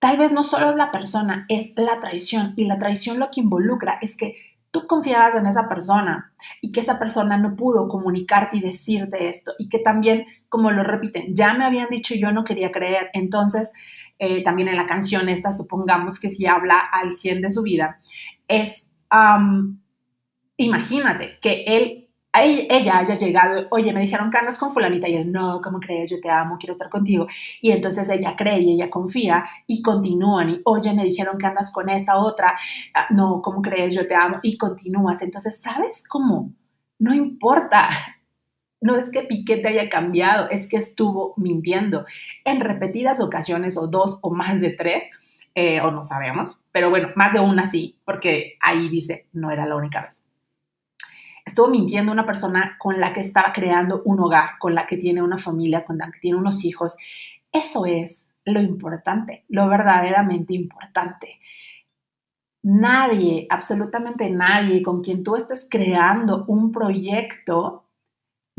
tal 0.01 0.19
vez 0.19 0.33
no 0.33 0.43
solo 0.43 0.71
es 0.71 0.77
la 0.77 0.91
persona, 0.91 1.47
es 1.49 1.73
la 1.77 2.01
traición 2.01 2.55
y 2.57 2.65
la 2.65 2.79
traición 2.79 3.21
lo 3.21 3.31
que 3.31 3.41
involucra 3.41 3.99
es 4.03 4.17
que 4.17 4.37
tú 4.73 4.87
confiabas 4.89 5.37
en 5.37 5.47
esa 5.47 5.69
persona 5.69 6.33
y 6.61 6.73
que 6.73 6.81
esa 6.81 6.99
persona 6.99 7.39
no 7.39 7.55
pudo 7.55 7.89
comunicarte 7.89 8.57
y 8.57 8.61
decirte 8.61 9.29
esto 9.29 9.53
y 9.59 9.69
que 9.69 9.79
también, 9.79 10.27
como 10.50 10.71
lo 10.71 10.83
repiten, 10.85 11.35
ya 11.35 11.54
me 11.54 11.64
habían 11.64 11.88
dicho 11.88 12.14
yo 12.14 12.33
no 12.33 12.45
quería 12.45 12.71
creer. 12.71 13.09
Entonces, 13.14 13.73
eh, 14.19 14.42
también 14.42 14.69
en 14.69 14.76
la 14.76 14.87
canción 14.87 15.30
esta, 15.30 15.52
supongamos 15.52 16.21
que 16.21 16.28
si 16.28 16.47
habla 16.47 16.78
al 16.78 17.14
100 17.14 17.40
de 17.40 17.50
su 17.50 17.62
vida, 17.62 17.99
es, 18.47 18.90
imagínate 20.59 21.38
que 21.40 21.64
él 21.66 22.11
ella 22.33 22.99
haya 22.99 23.14
llegado, 23.14 23.66
oye, 23.71 23.92
me 23.92 24.02
dijeron 24.02 24.30
que 24.30 24.38
andas 24.38 24.59
con 24.59 24.71
fulanita 24.71 25.09
y 25.09 25.16
él, 25.16 25.33
no, 25.33 25.61
¿cómo 25.61 25.80
crees? 25.80 26.11
Yo 26.11 26.21
te 26.21 26.30
amo, 26.30 26.59
quiero 26.59 26.73
estar 26.73 26.88
contigo. 26.88 27.26
Y 27.61 27.73
entonces 27.73 28.09
ella 28.09 28.37
cree 28.37 28.61
y 28.61 28.75
ella 28.75 28.88
confía 28.88 29.45
y 29.66 29.83
continúan 29.83 30.50
y, 30.50 30.61
oye, 30.64 30.92
me 30.95 31.04
dijeron 31.04 31.38
que 31.38 31.47
andas 31.47 31.73
con 31.73 31.88
esta 31.88 32.19
otra, 32.19 32.57
ah, 32.95 33.07
no, 33.11 33.42
¿cómo 33.42 33.62
crees? 33.62 33.95
Yo 33.95 34.07
te 34.07 34.14
amo 34.14 34.38
y 34.42 34.57
continúas. 34.57 35.23
Entonces, 35.23 35.61
¿sabes 35.61 36.04
cómo? 36.09 36.52
No 36.99 37.12
importa. 37.14 37.88
No 38.81 38.97
es 38.97 39.11
que 39.11 39.23
Piqué 39.23 39.59
te 39.59 39.69
haya 39.69 39.89
cambiado, 39.91 40.49
es 40.51 40.67
que 40.67 40.77
estuvo 40.77 41.35
mintiendo 41.37 42.07
en 42.45 42.61
repetidas 42.61 43.21
ocasiones 43.21 43.77
o 43.77 43.89
dos 43.89 44.19
o 44.23 44.31
más 44.31 44.61
de 44.61 44.71
tres 44.71 45.11
eh, 45.55 45.81
o 45.81 45.91
no 45.91 46.03
sabemos, 46.03 46.63
pero 46.73 46.91
bueno, 46.91 47.09
más 47.17 47.33
de 47.33 47.41
una 47.41 47.67
sí, 47.67 47.99
porque 48.05 48.57
ahí 48.61 48.89
dice, 48.89 49.27
no 49.33 49.51
era 49.51 49.67
la 49.67 49.77
única 49.77 50.01
vez. 50.01 50.25
Estuvo 51.45 51.69
mintiendo 51.69 52.13
una 52.13 52.25
persona 52.25 52.77
con 52.79 53.01
la 53.01 53.13
que 53.13 53.21
estaba 53.21 53.53
creando 53.53 54.03
un 54.05 54.21
hogar, 54.21 54.59
con 54.59 54.75
la 54.75 54.87
que 54.87 54.97
tiene 54.97 55.23
una 55.23 55.39
familia, 55.39 55.85
con 55.85 55.99
la 55.99 56.11
que 56.11 56.21
tiene 56.21 56.39
unos 56.39 56.65
hijos. 56.65 56.97
Eso 57.51 57.87
es 57.87 58.33
lo 58.45 58.61
importante, 58.61 59.45
lo 59.49 59.69
verdaderamente 59.69 60.55
importante. 60.55 61.41
Nadie, 62.63 63.47
absolutamente 63.51 64.31
nadie 64.31 64.83
con 64.83 65.03
quien 65.03 65.25
tú 65.25 65.35
estés 65.35 65.67
creando 65.69 66.45
un 66.47 66.71
proyecto, 66.71 67.89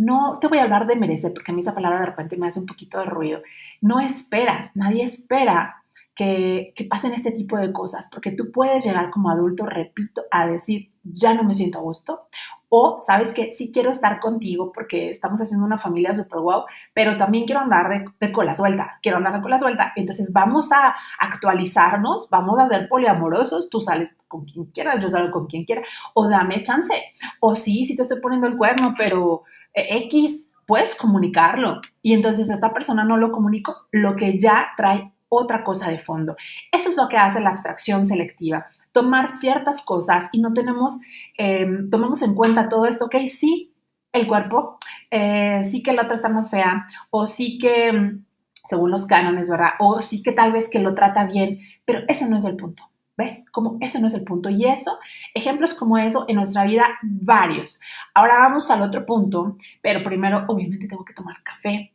no 0.02 0.40
te 0.40 0.48
voy 0.48 0.58
a 0.58 0.64
hablar 0.64 0.88
de 0.88 0.96
merece, 0.96 1.30
porque 1.30 1.52
a 1.52 1.54
mí 1.54 1.62
esa 1.62 1.76
palabra 1.76 2.00
de 2.00 2.08
repente 2.08 2.36
me 2.36 2.48
hace 2.48 2.60
un 2.60 2.66
poquito 2.66 2.98
de 2.98 3.06
ruido. 3.06 3.42
No 3.82 4.00
esperas, 4.00 4.76
nadie 4.76 5.04
espera 5.04 5.84
que, 6.16 6.74
pasen 6.90 7.14
este 7.14 7.32
tipo 7.32 7.58
de 7.58 7.72
cosas, 7.72 8.10
porque 8.12 8.32
tú 8.32 8.52
puedes 8.52 8.84
llegar 8.84 9.12
como 9.12 9.30
adulto, 9.30 9.68
repito, 9.68 10.24
a 10.32 10.48
decir, 10.48 10.92
ya 11.04 11.36
no 11.36 11.44
me 11.44 11.54
siento 11.54 11.78
a 11.78 11.82
gusto, 11.84 12.28
o 12.70 13.00
sabes 13.02 13.32
que 13.32 13.52
sí 13.54 13.70
quiero 13.72 13.92
estar 13.92 14.20
contigo 14.20 14.72
porque 14.72 15.12
estamos 15.12 15.40
haciendo 15.40 15.66
una 15.66 15.78
familia 15.78 16.16
súper 16.16 16.40
guau, 16.40 16.66
pero 16.94 17.16
también 17.16 17.46
quiero 17.46 17.62
andar 17.62 17.90
de, 17.90 18.06
de, 18.20 18.32
cola 18.32 18.56
suelta, 18.56 19.00
quiero 19.04 19.18
andar 19.18 19.36
de 19.36 19.42
cola 19.42 19.60
suelta, 19.60 19.94
entonces 19.96 20.34
vamos 20.34 20.72
a 20.72 20.96
actualizarnos, 21.20 22.30
vamos 22.30 22.60
a 22.60 22.68
ser 22.68 22.88
poliamorosos, 22.90 23.70
tú 23.70 23.82
sales 23.82 24.16
con 24.28 24.46
quien 24.46 24.66
quieras, 24.66 25.02
yo 25.02 25.10
salgo 25.10 25.32
con 25.32 25.48
quien 25.48 25.64
quiera, 25.64 25.84
o 26.16 26.28
dame 26.28 26.64
chance, 26.64 26.94
o 27.40 27.56
sí, 27.56 27.86
sí 27.86 27.96
te 27.96 28.02
estoy 28.02 28.20
poniendo 28.20 28.48
el 28.48 28.58
cuerno, 28.58 28.96
pero 28.98 29.44
X, 29.74 30.50
puedes 30.66 30.96
comunicarlo. 30.96 31.82
Y 32.02 32.14
entonces 32.14 32.50
esta 32.50 32.74
persona 32.74 33.04
no 33.04 33.18
lo 33.18 33.32
comunicó, 33.32 33.88
lo 33.92 34.16
que 34.16 34.38
ya 34.38 34.70
trae 34.78 35.12
otra 35.30 35.64
cosa 35.64 35.90
de 35.90 36.00
fondo. 36.00 36.36
Eso 36.72 36.90
es 36.90 36.98
lo 36.98 37.08
que 37.08 37.18
hace 37.18 37.40
la 37.40 37.52
abstracción 37.52 38.06
selectiva. 38.06 38.66
Tomar 38.92 39.30
ciertas 39.30 39.82
cosas 39.82 40.28
y 40.34 40.42
no 40.42 40.52
tenemos, 40.52 41.00
eh, 41.38 41.66
tomamos 41.90 42.22
en 42.22 42.36
cuenta 42.36 42.68
todo 42.68 42.86
esto, 42.86 43.06
ok, 43.06 43.16
sí, 43.28 43.74
el 44.12 44.28
cuerpo, 44.28 44.78
eh, 45.10 45.64
sí 45.64 45.82
que 45.82 45.94
la 45.94 46.04
otra 46.04 46.16
está 46.16 46.28
más 46.28 46.52
fea, 46.52 46.86
o 47.12 47.28
sí 47.28 47.58
que, 47.58 47.94
mm, 47.94 48.26
según 48.66 48.92
los 48.92 49.06
cánones, 49.06 49.50
¿verdad? 49.50 49.72
O 49.80 50.02
sí 50.02 50.22
que 50.22 50.34
tal 50.34 50.52
vez 50.52 50.68
que 50.70 50.80
lo 50.80 50.94
trata 50.94 51.24
bien, 51.24 51.62
pero 51.86 52.02
ese 52.10 52.28
no 52.28 52.36
es 52.36 52.44
el 52.44 52.58
punto. 52.58 52.91
¿Ves? 53.22 53.46
Como 53.52 53.78
ese 53.82 54.00
no 54.00 54.08
es 54.08 54.16
el 54.16 54.24
punto. 54.24 54.50
Y 54.50 54.66
eso, 54.66 54.98
ejemplos 55.36 55.76
como 55.76 56.00
eso 56.00 56.26
en 56.28 56.38
nuestra 56.38 56.66
vida, 56.66 56.98
varios. 57.04 57.80
Ahora 58.16 58.40
vamos 58.40 58.72
al 58.72 58.82
otro 58.82 59.06
punto, 59.06 59.56
pero 59.80 60.04
primero, 60.04 60.44
obviamente, 60.48 60.88
tengo 60.88 61.06
que 61.06 61.14
tomar 61.14 61.44
café. 61.44 61.94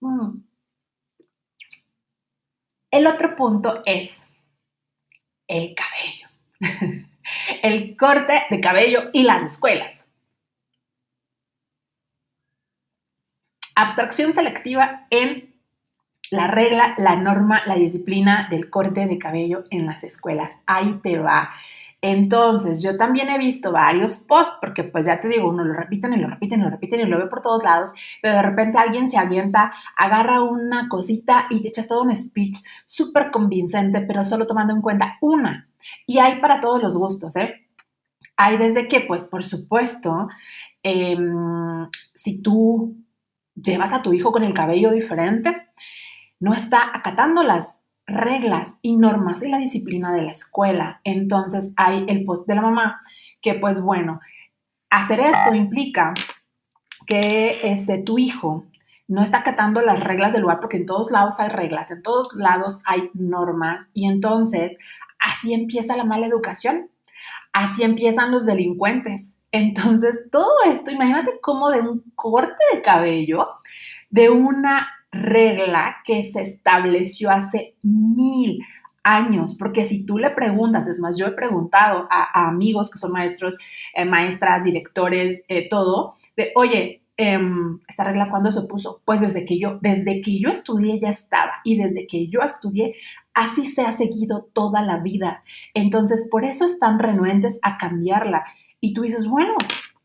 Mm. 0.00 0.38
El 2.92 3.06
otro 3.08 3.34
punto 3.34 3.82
es 3.84 4.28
el 5.48 5.74
cabello, 5.74 6.28
el 7.64 7.96
corte 7.96 8.44
de 8.50 8.60
cabello 8.60 9.10
y 9.12 9.24
las 9.24 9.42
escuelas. 9.42 10.06
Abstracción 13.74 14.32
selectiva 14.32 15.08
en 15.10 15.53
la 16.30 16.46
regla, 16.46 16.94
la 16.98 17.16
norma, 17.16 17.62
la 17.66 17.74
disciplina 17.74 18.48
del 18.50 18.70
corte 18.70 19.06
de 19.06 19.18
cabello 19.18 19.64
en 19.70 19.86
las 19.86 20.04
escuelas. 20.04 20.60
Ahí 20.66 21.00
te 21.02 21.18
va. 21.18 21.50
Entonces, 22.06 22.82
yo 22.82 22.98
también 22.98 23.30
he 23.30 23.38
visto 23.38 23.72
varios 23.72 24.18
posts, 24.18 24.58
porque 24.60 24.84
pues 24.84 25.06
ya 25.06 25.20
te 25.20 25.28
digo, 25.28 25.48
uno 25.48 25.64
lo 25.64 25.72
repiten 25.72 26.12
y 26.12 26.18
lo 26.18 26.28
repiten 26.28 26.60
y 26.60 26.64
lo 26.64 26.68
repiten 26.68 27.00
y 27.00 27.04
lo 27.04 27.18
ve 27.18 27.28
por 27.28 27.40
todos 27.40 27.62
lados, 27.62 27.94
pero 28.20 28.34
de 28.34 28.42
repente 28.42 28.76
alguien 28.76 29.08
se 29.08 29.16
avienta, 29.16 29.72
agarra 29.96 30.42
una 30.42 30.90
cosita 30.90 31.46
y 31.48 31.62
te 31.62 31.68
echas 31.68 31.88
todo 31.88 32.02
un 32.02 32.14
speech 32.14 32.58
súper 32.84 33.30
convincente, 33.30 34.02
pero 34.02 34.22
solo 34.22 34.46
tomando 34.46 34.74
en 34.74 34.82
cuenta 34.82 35.16
una. 35.22 35.70
Y 36.06 36.18
hay 36.18 36.40
para 36.40 36.60
todos 36.60 36.82
los 36.82 36.94
gustos, 36.94 37.36
¿eh? 37.36 37.54
Hay 38.36 38.58
desde 38.58 38.86
que, 38.86 39.00
pues, 39.00 39.24
por 39.24 39.42
supuesto, 39.42 40.28
em, 40.82 41.88
si 42.12 42.42
tú 42.42 42.96
llevas 43.54 43.94
a 43.94 44.02
tu 44.02 44.12
hijo 44.12 44.30
con 44.30 44.44
el 44.44 44.52
cabello 44.52 44.90
diferente, 44.90 45.68
no 46.44 46.52
está 46.52 46.90
acatando 46.92 47.42
las 47.42 47.80
reglas 48.06 48.78
y 48.82 48.98
normas 48.98 49.42
y 49.42 49.48
la 49.48 49.56
disciplina 49.56 50.12
de 50.12 50.20
la 50.20 50.30
escuela. 50.30 51.00
Entonces 51.02 51.72
hay 51.78 52.04
el 52.06 52.26
post 52.26 52.46
de 52.46 52.54
la 52.54 52.60
mamá 52.60 53.00
que 53.40 53.54
pues 53.54 53.82
bueno, 53.82 54.20
hacer 54.90 55.20
esto 55.20 55.54
implica 55.54 56.12
que 57.06 57.60
este, 57.62 57.96
tu 57.96 58.18
hijo 58.18 58.66
no 59.08 59.22
está 59.22 59.38
acatando 59.38 59.80
las 59.80 60.00
reglas 60.00 60.34
del 60.34 60.42
lugar 60.42 60.60
porque 60.60 60.76
en 60.76 60.84
todos 60.84 61.10
lados 61.10 61.40
hay 61.40 61.48
reglas, 61.48 61.90
en 61.90 62.02
todos 62.02 62.34
lados 62.34 62.82
hay 62.84 63.08
normas 63.14 63.88
y 63.94 64.06
entonces 64.06 64.76
así 65.18 65.54
empieza 65.54 65.96
la 65.96 66.04
mala 66.04 66.26
educación, 66.26 66.90
así 67.54 67.84
empiezan 67.84 68.32
los 68.32 68.44
delincuentes. 68.44 69.36
Entonces 69.50 70.28
todo 70.30 70.52
esto, 70.66 70.90
imagínate 70.90 71.40
cómo 71.40 71.70
de 71.70 71.80
un 71.80 72.04
corte 72.14 72.62
de 72.74 72.82
cabello, 72.82 73.48
de 74.10 74.28
una 74.28 74.90
regla 75.14 75.98
que 76.04 76.22
se 76.24 76.42
estableció 76.42 77.30
hace 77.30 77.74
mil 77.82 78.60
años, 79.02 79.54
porque 79.58 79.84
si 79.84 80.04
tú 80.04 80.18
le 80.18 80.30
preguntas, 80.30 80.86
es 80.86 80.98
más, 81.00 81.16
yo 81.18 81.26
he 81.26 81.32
preguntado 81.32 82.08
a, 82.10 82.48
amigos 82.48 82.90
que 82.90 82.98
son 82.98 83.12
maestros, 83.12 83.56
eh, 83.94 84.04
maestras, 84.04 84.64
directores, 84.64 85.42
eh, 85.48 85.68
todo, 85.68 86.14
de, 86.36 86.52
oye, 86.56 87.02
em, 87.16 87.78
¿esta 87.86 88.04
regla 88.04 88.30
cuándo 88.30 88.50
se 88.50 88.62
puso? 88.62 89.02
Pues 89.04 89.20
desde 89.20 89.44
que 89.44 89.58
yo, 89.58 89.78
desde 89.82 90.20
que 90.20 90.40
yo 90.40 90.48
estudié 90.50 90.98
ya 91.00 91.10
estaba 91.10 91.60
y 91.64 91.76
desde 91.76 92.06
que 92.06 92.28
yo 92.28 92.40
estudié 92.40 92.94
así 93.34 93.66
se 93.66 93.82
ha 93.82 93.92
seguido 93.92 94.48
toda 94.52 94.82
la 94.82 94.98
vida. 94.98 95.42
Entonces, 95.74 96.28
por 96.30 96.44
eso 96.44 96.64
están 96.64 96.98
renuentes 96.98 97.58
a 97.62 97.76
cambiarla. 97.76 98.44
Y 98.80 98.94
tú 98.94 99.02
dices, 99.02 99.26
bueno, 99.28 99.54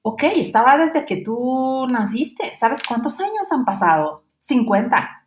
ok, 0.02 0.24
estaba 0.36 0.78
desde 0.78 1.06
que 1.06 1.18
tú 1.18 1.86
naciste. 1.92 2.56
¿Sabes 2.56 2.82
cuántos 2.84 3.20
años 3.20 3.52
han 3.52 3.66
pasado? 3.66 4.24
50, 4.40 5.20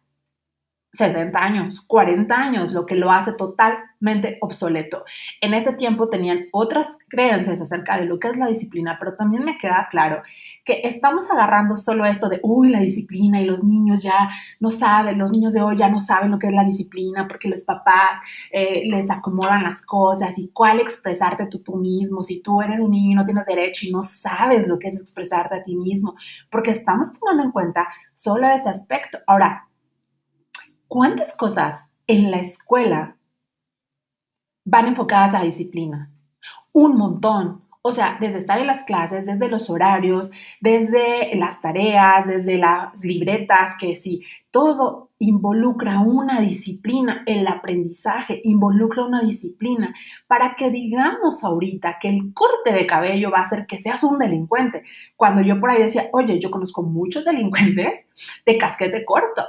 60 0.95 1.42
años, 1.42 1.81
40 1.81 2.35
años, 2.35 2.73
lo 2.73 2.85
que 2.85 2.97
lo 2.97 3.11
hace 3.11 3.33
totalmente 3.33 4.37
obsoleto. 4.42 5.04
En 5.40 5.54
ese 5.54 5.73
tiempo 5.73 6.11
tenían 6.11 6.49
otras 6.52 6.99
creencias 7.09 7.62
acerca 7.62 7.97
de 7.97 8.04
lo 8.04 8.19
que 8.19 8.28
es 8.28 8.37
la 8.37 8.47
disciplina, 8.47 8.99
pero 9.00 9.14
también 9.14 9.42
me 9.42 9.57
queda 9.57 9.88
claro 9.90 10.23
que 10.66 10.83
estamos 10.85 11.31
agarrando 11.31 11.76
solo 11.76 12.04
esto 12.04 12.28
de, 12.28 12.40
uy, 12.42 12.69
la 12.69 12.81
disciplina 12.81 13.40
y 13.40 13.47
los 13.47 13.64
niños 13.64 14.02
ya 14.02 14.28
no 14.61 14.69
saben, 14.69 15.19
los 15.19 15.33
niños 15.33 15.54
de 15.54 15.62
hoy 15.62 15.76
ya 15.78 15.88
no 15.88 15.99
saben 15.99 16.31
lo 16.31 16.38
que 16.38 16.49
es 16.49 16.52
la 16.52 16.64
disciplina 16.64 17.26
porque 17.26 17.49
los 17.49 17.62
papás 17.62 18.21
eh, 18.50 18.83
les 18.87 19.11
acomodan 19.11 19.62
las 19.62 19.87
cosas 19.87 20.38
y 20.38 20.50
cuál 20.52 20.78
expresarte 20.78 21.47
tú, 21.47 21.62
tú 21.62 21.76
mismo, 21.76 22.23
si 22.23 22.40
tú 22.40 22.61
eres 22.61 22.81
un 22.81 22.90
niño 22.90 23.12
y 23.12 23.14
no 23.14 23.25
tienes 23.25 23.47
derecho 23.47 23.87
y 23.87 23.92
no 23.92 24.04
sabes 24.04 24.69
lo 24.69 24.78
que 24.78 24.88
es 24.88 25.00
expresarte 25.00 25.57
a 25.57 25.62
ti 25.62 25.75
mismo, 25.75 26.16
porque 26.50 26.71
estamos 26.71 27.11
tomando 27.19 27.45
en 27.45 27.50
cuenta 27.50 27.88
solo 28.23 28.47
ese 28.47 28.69
aspecto. 28.69 29.19
Ahora, 29.26 29.69
¿cuántas 30.87 31.37
cosas 31.37 31.88
en 32.07 32.31
la 32.31 32.37
escuela 32.37 33.17
van 34.64 34.87
enfocadas 34.87 35.35
a 35.35 35.41
la 35.41 35.47
disciplina? 35.47 36.09
Un 36.73 36.97
montón. 36.97 37.62
O 37.85 37.93
sea, 37.93 38.17
desde 38.21 38.39
estar 38.39 38.59
en 38.59 38.69
las 38.69 38.85
clases, 38.85 39.27
desde 39.27 39.49
los 39.49 39.69
horarios, 39.69 40.31
desde 40.61 41.35
las 41.35 41.61
tareas, 41.61 42.27
desde 42.27 42.57
las 42.57 43.05
libretas, 43.05 43.75
que 43.79 43.97
sí, 43.97 44.23
todo 44.53 45.11
involucra 45.19 45.99
una 46.01 46.41
disciplina, 46.41 47.25
el 47.27 47.47
aprendizaje 47.47 48.41
involucra 48.45 49.05
una 49.05 49.21
disciplina 49.21 49.95
para 50.29 50.55
que 50.55 50.71
digamos 50.71 51.43
ahorita 51.43 51.99
que 52.01 52.09
el 52.09 52.33
corte 52.33 52.73
de 52.73 52.87
cabello 52.87 53.31
va 53.31 53.39
a 53.39 53.45
hacer 53.47 53.67
que 53.67 53.81
seas 53.81 54.05
un 54.05 54.19
delincuente. 54.19 54.85
Cuando 55.17 55.43
yo 55.43 55.59
por 55.59 55.71
ahí 55.71 55.83
decía, 55.83 56.09
oye, 56.12 56.39
yo 56.39 56.51
conozco 56.51 56.83
muchos 56.83 57.25
delincuentes 57.25 58.07
de 58.47 58.59
casquete 58.59 59.05
corto 59.05 59.43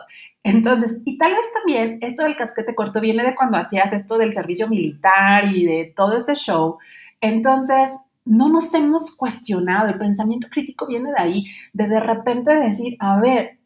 entonces, 0.43 1.01
y 1.05 1.17
tal 1.17 1.31
vez 1.31 1.45
también 1.53 1.99
esto 2.01 2.23
del 2.23 2.35
casquete 2.35 2.75
corto 2.75 2.99
viene 2.99 3.23
de 3.23 3.33
cuando 3.33 3.57
hacías 3.57 3.93
esto 3.93 4.17
del 4.17 4.33
servicio 4.33 4.67
militar 4.67 5.45
y 5.45 5.65
de 5.65 5.85
todo 5.95 6.17
ese 6.17 6.35
show. 6.35 6.77
Entonces, 7.21 7.97
no 8.25 8.49
nos 8.49 8.73
hemos 8.73 9.15
cuestionado, 9.15 9.89
el 9.89 9.97
pensamiento 9.97 10.47
crítico 10.49 10.87
viene 10.87 11.11
de 11.11 11.19
ahí, 11.19 11.45
de 11.73 11.87
de 11.87 11.99
repente 11.99 12.55
decir, 12.55 12.95
a 12.99 13.19
ver, 13.19 13.59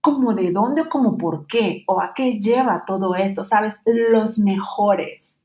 ¿cómo 0.00 0.34
de 0.34 0.50
dónde 0.50 0.82
o 0.82 0.88
cómo 0.88 1.18
por 1.18 1.46
qué? 1.46 1.84
¿O 1.86 2.00
a 2.00 2.14
qué 2.14 2.38
lleva 2.38 2.84
todo 2.86 3.14
esto? 3.14 3.44
¿Sabes? 3.44 3.76
Los 3.84 4.38
mejores 4.38 5.42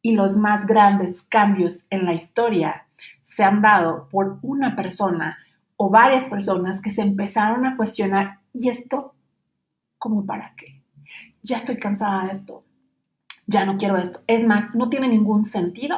y 0.00 0.12
los 0.12 0.36
más 0.36 0.66
grandes 0.66 1.22
cambios 1.22 1.86
en 1.90 2.04
la 2.04 2.14
historia 2.14 2.86
se 3.20 3.44
han 3.44 3.62
dado 3.62 4.08
por 4.08 4.38
una 4.42 4.74
persona 4.74 5.38
o 5.76 5.90
varias 5.90 6.26
personas 6.26 6.80
que 6.80 6.92
se 6.92 7.02
empezaron 7.02 7.66
a 7.66 7.76
cuestionar, 7.76 8.40
¿y 8.52 8.68
esto 8.68 9.14
¿Cómo 10.02 10.26
para 10.26 10.52
qué? 10.56 10.82
Ya 11.44 11.58
estoy 11.58 11.76
cansada 11.76 12.24
de 12.24 12.32
esto. 12.32 12.64
Ya 13.46 13.64
no 13.64 13.76
quiero 13.76 13.96
esto. 13.96 14.18
Es 14.26 14.44
más, 14.44 14.74
no 14.74 14.88
tiene 14.88 15.06
ningún 15.06 15.44
sentido. 15.44 15.96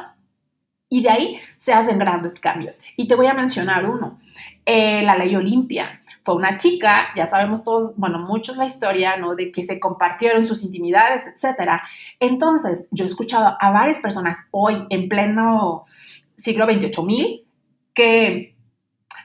Y 0.89 1.01
de 1.03 1.09
ahí 1.09 1.39
se 1.57 1.73
hacen 1.73 1.97
grandes 1.97 2.39
cambios. 2.39 2.81
Y 2.95 3.07
te 3.07 3.15
voy 3.15 3.27
a 3.27 3.33
mencionar 3.33 3.89
uno. 3.89 4.19
Eh, 4.65 5.03
la 5.03 5.15
ley 5.15 5.35
Olimpia. 5.35 6.01
Fue 6.23 6.35
una 6.35 6.57
chica, 6.57 7.09
ya 7.15 7.27
sabemos 7.27 7.63
todos, 7.63 7.95
bueno, 7.97 8.19
muchos 8.19 8.57
la 8.57 8.65
historia, 8.65 9.15
¿no? 9.17 9.35
De 9.35 9.51
que 9.51 9.63
se 9.63 9.79
compartieron 9.79 10.43
sus 10.43 10.63
intimidades, 10.63 11.27
etcétera. 11.27 11.83
Entonces, 12.19 12.87
yo 12.89 13.03
he 13.03 13.07
escuchado 13.07 13.55
a 13.59 13.71
varias 13.71 13.99
personas 13.99 14.37
hoy, 14.49 14.87
en 14.89 15.07
pleno 15.07 15.83
siglo 16.35 16.65
XXIII, 16.65 17.05
mil, 17.05 17.45
que, 17.93 18.55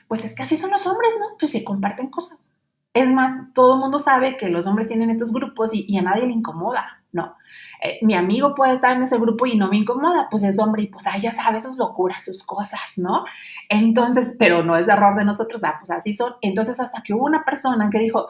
pues 0.08 0.24
es 0.24 0.34
que 0.34 0.42
así 0.42 0.58
son 0.58 0.70
los 0.70 0.86
hombres, 0.86 1.10
¿no? 1.18 1.36
Pues 1.38 1.52
se 1.52 1.64
comparten 1.64 2.08
cosas. 2.08 2.52
Es 2.92 3.08
más, 3.08 3.32
todo 3.54 3.74
el 3.74 3.80
mundo 3.80 3.98
sabe 3.98 4.36
que 4.36 4.50
los 4.50 4.66
hombres 4.66 4.88
tienen 4.88 5.10
estos 5.10 5.32
grupos 5.32 5.70
y 5.72 5.96
a 5.96 6.02
nadie 6.02 6.26
le 6.26 6.32
incomoda. 6.32 6.99
No, 7.12 7.36
eh, 7.82 7.98
mi 8.02 8.14
amigo 8.14 8.54
puede 8.54 8.74
estar 8.74 8.96
en 8.96 9.02
ese 9.02 9.18
grupo 9.18 9.46
y 9.46 9.56
no 9.56 9.68
me 9.68 9.78
incomoda, 9.78 10.28
pues 10.30 10.42
es 10.44 10.58
hombre 10.58 10.82
y 10.82 10.86
pues 10.86 11.06
ah, 11.06 11.18
ya 11.18 11.32
sabe 11.32 11.60
sus 11.60 11.76
locuras, 11.76 12.24
sus 12.24 12.44
cosas, 12.44 12.98
¿no? 12.98 13.24
Entonces, 13.68 14.36
pero 14.38 14.62
no 14.62 14.76
es 14.76 14.88
error 14.88 15.16
de 15.16 15.24
nosotros, 15.24 15.60
va, 15.62 15.76
pues 15.78 15.90
así 15.90 16.12
son. 16.12 16.34
Entonces, 16.40 16.78
hasta 16.78 17.02
que 17.02 17.14
hubo 17.14 17.24
una 17.24 17.44
persona 17.44 17.90
que 17.90 17.98
dijo, 17.98 18.28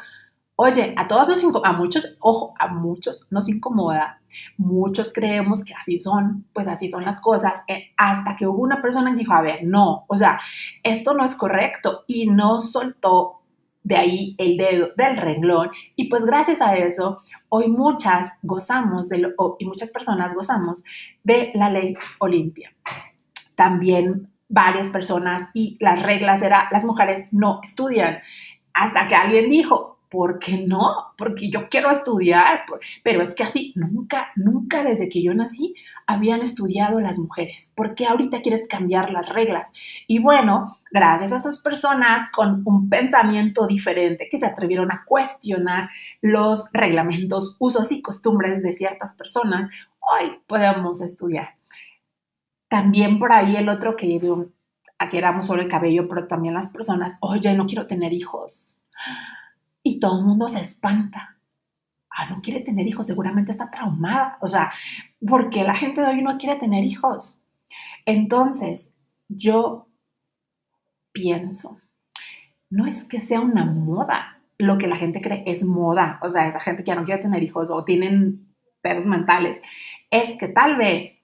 oye, 0.62 0.94
a 0.96 1.08
todos 1.08 1.26
nos 1.26 1.42
incomoda, 1.42 1.70
a 1.70 1.72
muchos, 1.72 2.16
ojo, 2.20 2.54
a 2.58 2.68
muchos 2.68 3.26
nos 3.30 3.48
incomoda, 3.48 4.20
muchos 4.58 5.10
creemos 5.10 5.64
que 5.64 5.72
así 5.72 5.98
son, 5.98 6.44
pues 6.52 6.66
así 6.66 6.88
son 6.90 7.02
las 7.02 7.18
cosas, 7.18 7.62
eh, 7.66 7.92
hasta 7.96 8.36
que 8.36 8.46
hubo 8.46 8.62
una 8.62 8.82
persona 8.82 9.12
que 9.12 9.20
dijo, 9.20 9.32
a 9.32 9.40
ver, 9.40 9.60
no, 9.64 10.04
o 10.06 10.18
sea, 10.18 10.38
esto 10.82 11.14
no 11.14 11.24
es 11.24 11.34
correcto 11.34 12.04
y 12.06 12.26
no 12.26 12.60
soltó 12.60 13.39
de 13.82 13.96
ahí 13.96 14.34
el 14.38 14.56
dedo 14.56 14.90
del 14.96 15.16
renglón 15.16 15.70
y 15.96 16.08
pues 16.08 16.24
gracias 16.24 16.60
a 16.60 16.76
eso 16.76 17.18
hoy 17.48 17.68
muchas 17.68 18.34
gozamos 18.42 19.08
de 19.08 19.18
lo, 19.18 19.56
y 19.58 19.64
muchas 19.64 19.90
personas 19.90 20.34
gozamos 20.34 20.84
de 21.24 21.50
la 21.54 21.70
ley 21.70 21.94
Olimpia. 22.18 22.74
También 23.54 24.28
varias 24.48 24.90
personas 24.90 25.48
y 25.54 25.76
las 25.80 26.02
reglas 26.02 26.42
era 26.42 26.68
las 26.72 26.84
mujeres 26.84 27.26
no 27.30 27.60
estudian 27.62 28.18
hasta 28.74 29.06
que 29.06 29.14
alguien 29.14 29.50
dijo, 29.50 29.99
¿por 30.10 30.40
qué 30.40 30.64
no? 30.66 31.14
Porque 31.16 31.48
yo 31.48 31.68
quiero 31.68 31.90
estudiar, 31.90 32.64
pero 33.04 33.22
es 33.22 33.34
que 33.34 33.44
así 33.44 33.72
nunca, 33.76 34.32
nunca 34.34 34.82
desde 34.82 35.08
que 35.08 35.22
yo 35.22 35.32
nací 35.34 35.74
habían 36.06 36.42
estudiado 36.42 37.00
las 37.00 37.20
mujeres. 37.20 37.72
¿Por 37.76 37.94
qué 37.94 38.06
ahorita 38.06 38.42
quieres 38.42 38.66
cambiar 38.68 39.10
las 39.10 39.28
reglas? 39.28 39.72
Y 40.08 40.18
bueno, 40.18 40.76
gracias 40.90 41.32
a 41.32 41.36
esas 41.36 41.62
personas 41.62 42.28
con 42.32 42.62
un 42.66 42.90
pensamiento 42.90 43.68
diferente 43.68 44.28
que 44.28 44.38
se 44.40 44.46
atrevieron 44.46 44.90
a 44.90 45.04
cuestionar 45.06 45.88
los 46.20 46.68
reglamentos, 46.72 47.56
usos 47.60 47.92
y 47.92 48.02
costumbres 48.02 48.62
de 48.64 48.72
ciertas 48.72 49.14
personas, 49.14 49.68
hoy 50.00 50.40
podemos 50.48 51.00
estudiar. 51.00 51.54
También 52.68 53.20
por 53.20 53.32
ahí 53.32 53.54
el 53.54 53.68
otro 53.68 53.94
que 53.94 54.20
aquí 54.98 55.16
éramos 55.16 55.46
solo 55.46 55.62
el 55.62 55.68
cabello, 55.68 56.08
pero 56.08 56.26
también 56.26 56.54
las 56.54 56.68
personas, 56.68 57.16
oye, 57.20 57.54
no 57.54 57.66
quiero 57.66 57.86
tener 57.86 58.12
hijos 58.12 58.82
y 59.82 59.98
todo 59.98 60.20
el 60.20 60.26
mundo 60.26 60.48
se 60.48 60.60
espanta. 60.60 61.38
Ah, 62.10 62.28
no 62.30 62.42
quiere 62.42 62.60
tener 62.60 62.86
hijos, 62.86 63.06
seguramente 63.06 63.52
está 63.52 63.70
traumada. 63.70 64.36
O 64.40 64.48
sea, 64.48 64.72
¿por 65.26 65.48
qué 65.50 65.62
la 65.62 65.74
gente 65.74 66.00
de 66.00 66.08
hoy 66.08 66.22
no 66.22 66.38
quiere 66.38 66.58
tener 66.58 66.84
hijos? 66.84 67.40
Entonces, 68.04 68.92
yo 69.28 69.88
pienso, 71.12 71.80
no 72.68 72.86
es 72.86 73.04
que 73.04 73.20
sea 73.20 73.40
una 73.40 73.64
moda, 73.64 74.42
lo 74.58 74.78
que 74.78 74.88
la 74.88 74.96
gente 74.96 75.20
cree 75.20 75.42
es 75.46 75.64
moda, 75.64 76.18
o 76.22 76.28
sea, 76.28 76.46
esa 76.46 76.60
gente 76.60 76.82
que 76.82 76.88
ya 76.88 76.94
no 76.94 77.04
quiere 77.04 77.22
tener 77.22 77.42
hijos 77.42 77.70
o 77.70 77.84
tienen 77.84 78.54
pedos 78.82 79.06
mentales, 79.06 79.60
es 80.10 80.36
que 80.36 80.48
tal 80.48 80.76
vez 80.76 81.22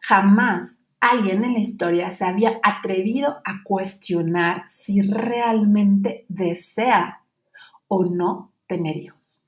jamás 0.00 0.84
alguien 1.00 1.44
en 1.44 1.54
la 1.54 1.60
historia 1.60 2.10
se 2.10 2.24
había 2.24 2.58
atrevido 2.62 3.40
a 3.44 3.62
cuestionar 3.62 4.64
si 4.68 5.02
realmente 5.02 6.24
desea 6.28 7.22
o 7.88 8.04
no 8.04 8.52
tener 8.66 8.96
hijos. 8.96 9.40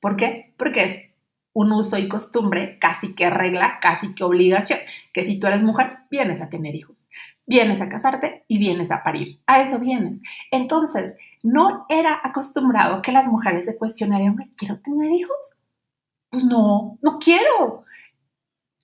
¿Por 0.00 0.16
qué? 0.16 0.52
Porque 0.56 0.84
es 0.84 1.10
un 1.52 1.72
uso 1.72 1.96
y 1.96 2.08
costumbre, 2.08 2.78
casi 2.78 3.14
que 3.14 3.30
regla, 3.30 3.78
casi 3.80 4.14
que 4.14 4.24
obligación, 4.24 4.80
que 5.12 5.24
si 5.24 5.38
tú 5.38 5.46
eres 5.46 5.62
mujer, 5.62 5.98
vienes 6.10 6.42
a 6.42 6.50
tener 6.50 6.74
hijos, 6.74 7.08
vienes 7.46 7.80
a 7.80 7.88
casarte 7.88 8.44
y 8.48 8.58
vienes 8.58 8.90
a 8.90 9.02
parir. 9.02 9.40
A 9.46 9.62
eso 9.62 9.78
vienes. 9.78 10.20
Entonces, 10.50 11.16
no 11.42 11.86
era 11.88 12.20
acostumbrado 12.22 13.02
que 13.02 13.12
las 13.12 13.28
mujeres 13.28 13.66
se 13.66 13.78
cuestionarían, 13.78 14.36
¿quiero 14.56 14.80
tener 14.80 15.12
hijos? 15.12 15.56
Pues 16.30 16.44
no, 16.44 16.98
no 17.00 17.18
quiero. 17.18 17.84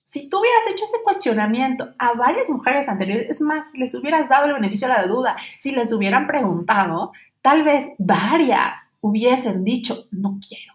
Si 0.03 0.29
tú 0.29 0.39
hubieras 0.39 0.63
hecho 0.69 0.85
ese 0.85 1.03
cuestionamiento 1.03 1.93
a 1.97 2.13
varias 2.13 2.49
mujeres 2.49 2.87
anteriores, 2.87 3.29
es 3.29 3.41
más, 3.41 3.71
si 3.71 3.79
les 3.79 3.93
hubieras 3.95 4.29
dado 4.29 4.45
el 4.45 4.53
beneficio 4.53 4.87
de 4.87 4.93
la 4.93 5.05
duda, 5.05 5.35
si 5.57 5.71
les 5.71 5.91
hubieran 5.91 6.27
preguntado, 6.27 7.11
Tal 7.41 7.63
vez 7.63 7.89
varias 7.97 8.91
hubiesen 8.99 9.63
dicho, 9.63 10.07
no 10.11 10.39
quiero. 10.47 10.73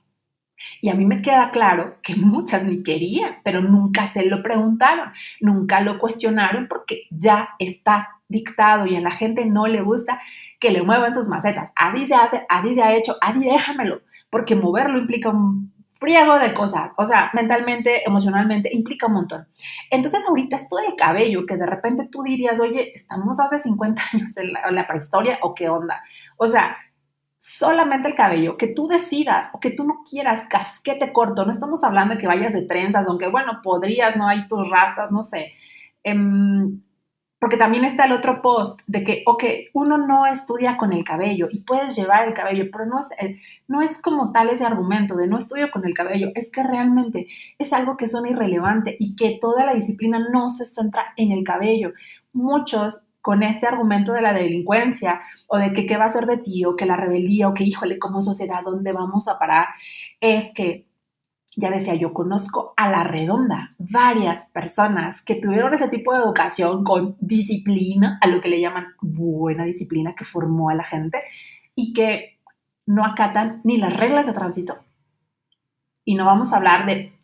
Y 0.81 0.89
a 0.89 0.95
mí 0.95 1.05
me 1.05 1.23
queda 1.23 1.51
claro 1.51 1.99
que 2.03 2.17
muchas 2.17 2.65
ni 2.65 2.83
querían, 2.83 3.37
pero 3.45 3.61
nunca 3.61 4.07
se 4.07 4.25
lo 4.25 4.43
preguntaron, 4.43 5.13
nunca 5.41 5.81
lo 5.81 5.99
cuestionaron 5.99 6.67
porque 6.69 7.03
ya 7.11 7.51
está 7.59 8.21
dictado 8.29 8.87
y 8.87 8.97
a 8.97 9.01
la 9.01 9.11
gente 9.11 9.47
no 9.47 9.67
le 9.67 9.83
gusta 9.83 10.21
que 10.59 10.71
le 10.71 10.83
muevan 10.83 11.13
sus 11.13 11.29
macetas. 11.29 11.71
Así 11.77 12.07
se 12.07 12.15
hace, 12.15 12.45
así 12.49 12.75
se 12.75 12.83
ha 12.83 12.97
hecho, 12.97 13.17
así 13.21 13.41
déjamelo, 13.41 14.01
porque 14.31 14.57
moverlo 14.57 14.99
implica 14.99 15.31
un 15.31 15.73
friego 15.99 16.39
de 16.39 16.53
cosas, 16.53 16.91
o 16.97 17.07
sea, 17.07 17.31
mentalmente, 17.33 18.07
emocionalmente, 18.07 18.71
implica 18.73 19.07
un 19.07 19.15
montón. 19.15 19.49
Entonces 19.91 20.25
ahorita 20.29 20.57
esto 20.57 20.77
del 20.77 20.95
cabello, 20.97 21.47
que 21.47 21.57
de 21.57 21.67
repente 21.67 22.09
tú 22.11 22.23
dirías, 22.23 22.61
oye, 22.61 22.91
estamos 22.95 23.41
hace 23.41 23.59
50 23.59 24.03
años 24.13 24.37
en 24.37 24.53
la, 24.53 24.87
prehistoria 24.87 25.39
o 25.43 25.55
qué 25.55 25.69
onda. 25.69 26.03
O 26.37 26.49
sea, 26.49 26.77
solamente 27.39 28.09
el 28.09 28.15
cabello, 28.15 28.57
que 28.57 28.69
tú 28.69 28.87
decidas 28.87 29.51
o 29.53 29.61
que 29.61 29.71
tú 29.71 29.85
no 29.85 30.03
quieras 30.09 30.45
casquete 30.49 31.13
corto, 31.13 31.45
no 31.45 31.51
estamos 31.51 31.83
hablando 31.85 32.15
de 32.15 32.21
que 32.21 32.27
vayas 32.27 32.53
de 32.53 32.63
trenzas, 32.63 33.07
aunque 33.07 33.29
bueno, 33.29 33.61
podrías, 33.63 34.17
¿no? 34.17 34.29
Hay 34.29 34.47
tus 34.49 34.69
rastas, 34.69 35.11
no 35.11 35.23
sé. 35.23 35.53
Em, 36.03 36.81
porque 37.39 37.57
también 37.57 37.85
está 37.85 38.07
el 38.07 38.13
otro 38.13 38.41
post 38.41 38.81
de 38.87 39.05
que, 39.05 39.23
ok, 39.27 39.45
uno 39.75 39.99
no 39.99 40.27
estudia 40.27 40.77
con 40.77 40.93
el 40.93 41.05
cabello 41.05 41.49
y 41.51 41.61
puedes 41.61 41.95
llevar 41.95 42.27
el 42.27 42.35
cabello, 42.35 42.65
pero 42.73 42.87
no 42.87 42.99
es, 42.99 43.11
no 43.69 43.83
es 43.83 44.01
como 44.01 44.33
tal 44.33 44.49
ese 44.49 44.65
argumento 44.65 45.17
de 45.17 45.27
no 45.27 45.37
estudio 45.37 45.71
con 45.71 45.85
el 45.85 45.95
cabello, 45.95 46.31
es 46.35 46.51
que 46.51 46.63
realmente 46.63 47.27
es 47.59 47.73
algo 47.73 47.97
que 47.97 48.09
son 48.09 48.27
irrelevante 48.27 48.97
y 48.99 49.17
que 49.17 49.39
toda 49.39 49.67
la 49.67 49.75
disciplina 49.75 50.19
no 50.33 50.49
se 50.49 50.65
centra 50.65 51.13
en 51.17 51.31
el 51.31 51.45
cabello. 51.45 51.93
Muchos 52.33 53.07
con 53.21 53.43
este 53.43 53.67
argumento 53.67 54.13
de 54.13 54.23
la 54.23 54.33
delincuencia 54.33 55.21
o 55.49 55.59
de 55.59 55.73
que 55.73 55.85
qué 55.85 55.97
va 55.97 56.05
a 56.05 56.11
ser 56.11 56.27
de 56.27 56.39
ti 56.39 56.65
o 56.65 56.77
que 56.77 56.87
la 56.87 56.97
rebeldía 56.97 57.49
o 57.49 57.55
que 57.55 57.65
híjole, 57.65 57.99
como 57.99 58.23
sociedad, 58.23 58.63
¿dónde 58.65 58.93
vamos 58.93 59.29
a 59.29 59.39
parar? 59.39 59.67
Es 60.21 60.53
que 60.55 60.87
ya 61.57 61.71
decía, 61.71 61.95
yo 61.95 62.13
conozco 62.13 62.75
a 62.77 62.91
la 62.91 63.03
redonda 63.03 63.75
varias 63.79 64.47
personas 64.49 65.23
que 65.23 65.37
tuvieron 65.37 65.73
ese 65.73 65.89
tipo 65.89 66.13
de 66.13 66.21
educación 66.21 66.85
con 66.85 67.17
disciplina, 67.19 68.19
a 68.21 68.27
lo 68.27 68.43
que 68.43 68.51
le 68.51 68.61
llaman 68.61 68.89
buena 69.01 69.65
disciplina 69.65 70.15
que 70.15 70.27
formó 70.27 70.69
a 70.69 70.75
la 70.75 70.85
gente 70.85 71.23
y 71.75 71.95
que 71.95 72.39
no 72.85 73.07
acatan 73.07 73.63
ni 73.65 73.79
las 73.79 73.97
reglas 73.97 74.27
de 74.27 74.35
tránsito. 74.35 74.79
Y 76.05 76.15
no 76.15 76.27
vamos 76.27 76.53
a 76.53 76.59
hablar 76.59 76.85
de, 76.85 77.15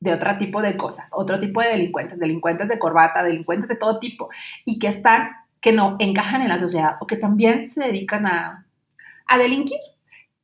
de 0.00 0.14
otro 0.14 0.38
tipo 0.38 0.62
de 0.62 0.74
cosas, 0.74 1.12
otro 1.14 1.38
tipo 1.38 1.60
de 1.60 1.68
delincuentes, 1.68 2.18
delincuentes 2.18 2.70
de 2.70 2.78
corbata, 2.78 3.22
delincuentes 3.22 3.68
de 3.68 3.76
todo 3.76 3.98
tipo, 3.98 4.30
y 4.64 4.78
que 4.78 4.88
están, 4.88 5.28
que 5.60 5.72
no 5.72 5.96
encajan 5.98 6.40
en 6.40 6.48
la 6.48 6.58
sociedad 6.58 6.96
o 7.00 7.06
que 7.06 7.16
también 7.16 7.68
se 7.68 7.84
dedican 7.84 8.26
a, 8.26 8.66
a 9.26 9.38
delinquir. 9.38 9.78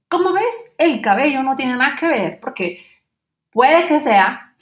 Como 0.07 0.35
ves, 0.35 0.73
el 0.77 1.01
cabello 1.01 1.43
no 1.43 1.55
tiene 1.55 1.77
nada 1.77 1.97
que 1.99 2.07
ver 2.07 2.41
porque 2.41 2.79
Puede 3.59 3.89
que 3.89 3.99
sea, 3.99 4.55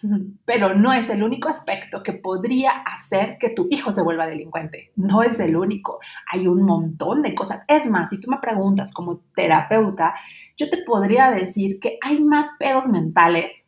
pero 0.47 0.73
no 0.73 0.91
es 0.91 1.11
el 1.11 1.23
único 1.23 1.51
aspecto 1.51 2.03
que 2.03 2.15
podría 2.15 2.71
hacer 2.71 3.37
que 3.37 3.51
tu 3.51 3.67
hijo 3.69 3.93
se 3.93 4.01
vuelva 4.01 4.27
delincuente. 4.27 4.91
No 4.97 5.23
es 5.23 5.39
el 5.39 5.55
único. 5.55 6.01
Hay 6.33 6.49
un 6.49 6.63
montón 6.63 7.21
de 7.21 7.35
cosas. 7.35 7.61
Es 7.69 7.91
más, 7.91 8.09
si 8.09 8.19
tú 8.19 8.31
me 8.31 8.39
preguntas 8.39 8.95
como 8.95 9.21
terapeuta, 9.35 10.15
yo 10.57 10.71
te 10.71 10.79
podría 10.79 11.31
decir 11.31 11.79
que 11.79 11.99
hay 12.01 12.21
más 12.21 12.53
pedos 12.59 12.89
mentales, 12.89 13.67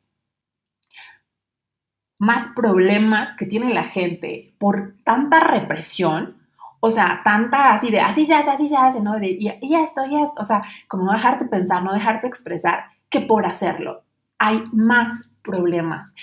más 2.18 2.54
problemas 2.56 3.36
que 3.36 3.44
tiene 3.44 3.74
la 3.74 3.84
gente 3.84 4.54
por 4.58 4.94
tanta 5.04 5.40
represión. 5.40 6.38
O 6.80 6.90
sea, 6.90 7.20
tanta 7.22 7.74
así 7.74 7.90
de 7.90 8.00
así 8.00 8.24
se 8.24 8.32
hace, 8.32 8.48
así 8.48 8.66
se 8.66 8.78
hace, 8.78 9.02
¿no? 9.02 9.18
De 9.18 9.28
y, 9.28 9.52
y 9.60 9.74
esto, 9.74 10.06
y 10.06 10.22
esto. 10.22 10.40
O 10.40 10.46
sea, 10.46 10.62
como 10.88 11.04
no 11.04 11.12
dejarte 11.12 11.44
pensar, 11.44 11.82
no 11.82 11.92
dejarte 11.92 12.26
expresar, 12.26 12.86
que 13.10 13.20
por 13.20 13.44
hacerlo 13.44 14.07
hay 14.38 14.64
más 14.72 15.30
problemas. 15.42 16.14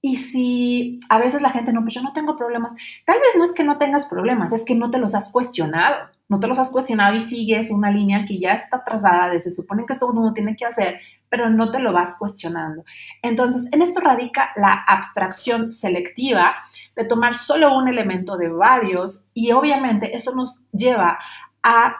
Y 0.00 0.16
si 0.18 1.00
a 1.08 1.18
veces 1.18 1.42
la 1.42 1.50
gente 1.50 1.72
no, 1.72 1.82
pues 1.82 1.94
yo 1.94 2.02
no 2.02 2.12
tengo 2.12 2.36
problemas, 2.36 2.74
tal 3.04 3.18
vez 3.18 3.30
no 3.36 3.42
es 3.42 3.52
que 3.52 3.64
no 3.64 3.76
tengas 3.76 4.06
problemas, 4.06 4.52
es 4.52 4.64
que 4.64 4.76
no 4.76 4.90
te 4.90 4.98
los 4.98 5.14
has 5.16 5.32
cuestionado, 5.32 6.10
no 6.28 6.38
te 6.38 6.46
los 6.46 6.58
has 6.58 6.70
cuestionado 6.70 7.16
y 7.16 7.20
sigues 7.20 7.70
una 7.70 7.90
línea 7.90 8.24
que 8.24 8.38
ya 8.38 8.52
está 8.52 8.84
trazada, 8.84 9.30
de 9.30 9.40
se 9.40 9.50
supone 9.50 9.84
que 9.84 9.94
esto 9.94 10.06
uno 10.06 10.32
tiene 10.32 10.54
que 10.54 10.64
hacer, 10.64 11.00
pero 11.28 11.50
no 11.50 11.70
te 11.70 11.80
lo 11.80 11.92
vas 11.92 12.16
cuestionando. 12.16 12.84
Entonces, 13.22 13.68
en 13.72 13.82
esto 13.82 14.00
radica 14.00 14.50
la 14.54 14.74
abstracción 14.86 15.72
selectiva 15.72 16.54
de 16.94 17.04
tomar 17.04 17.36
solo 17.36 17.76
un 17.76 17.88
elemento 17.88 18.36
de 18.36 18.48
varios 18.48 19.24
y 19.34 19.50
obviamente 19.52 20.16
eso 20.16 20.34
nos 20.34 20.62
lleva 20.70 21.18
a 21.62 21.96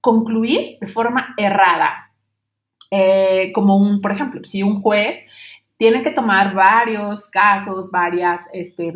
concluir 0.00 0.78
de 0.80 0.86
forma 0.86 1.34
errada. 1.36 2.05
Eh, 2.90 3.52
como 3.54 3.76
un, 3.76 4.00
por 4.00 4.12
ejemplo, 4.12 4.40
si 4.44 4.62
un 4.62 4.80
juez 4.80 5.24
tiene 5.76 6.02
que 6.02 6.10
tomar 6.10 6.54
varios 6.54 7.28
casos, 7.28 7.90
varias 7.90 8.46
este, 8.52 8.92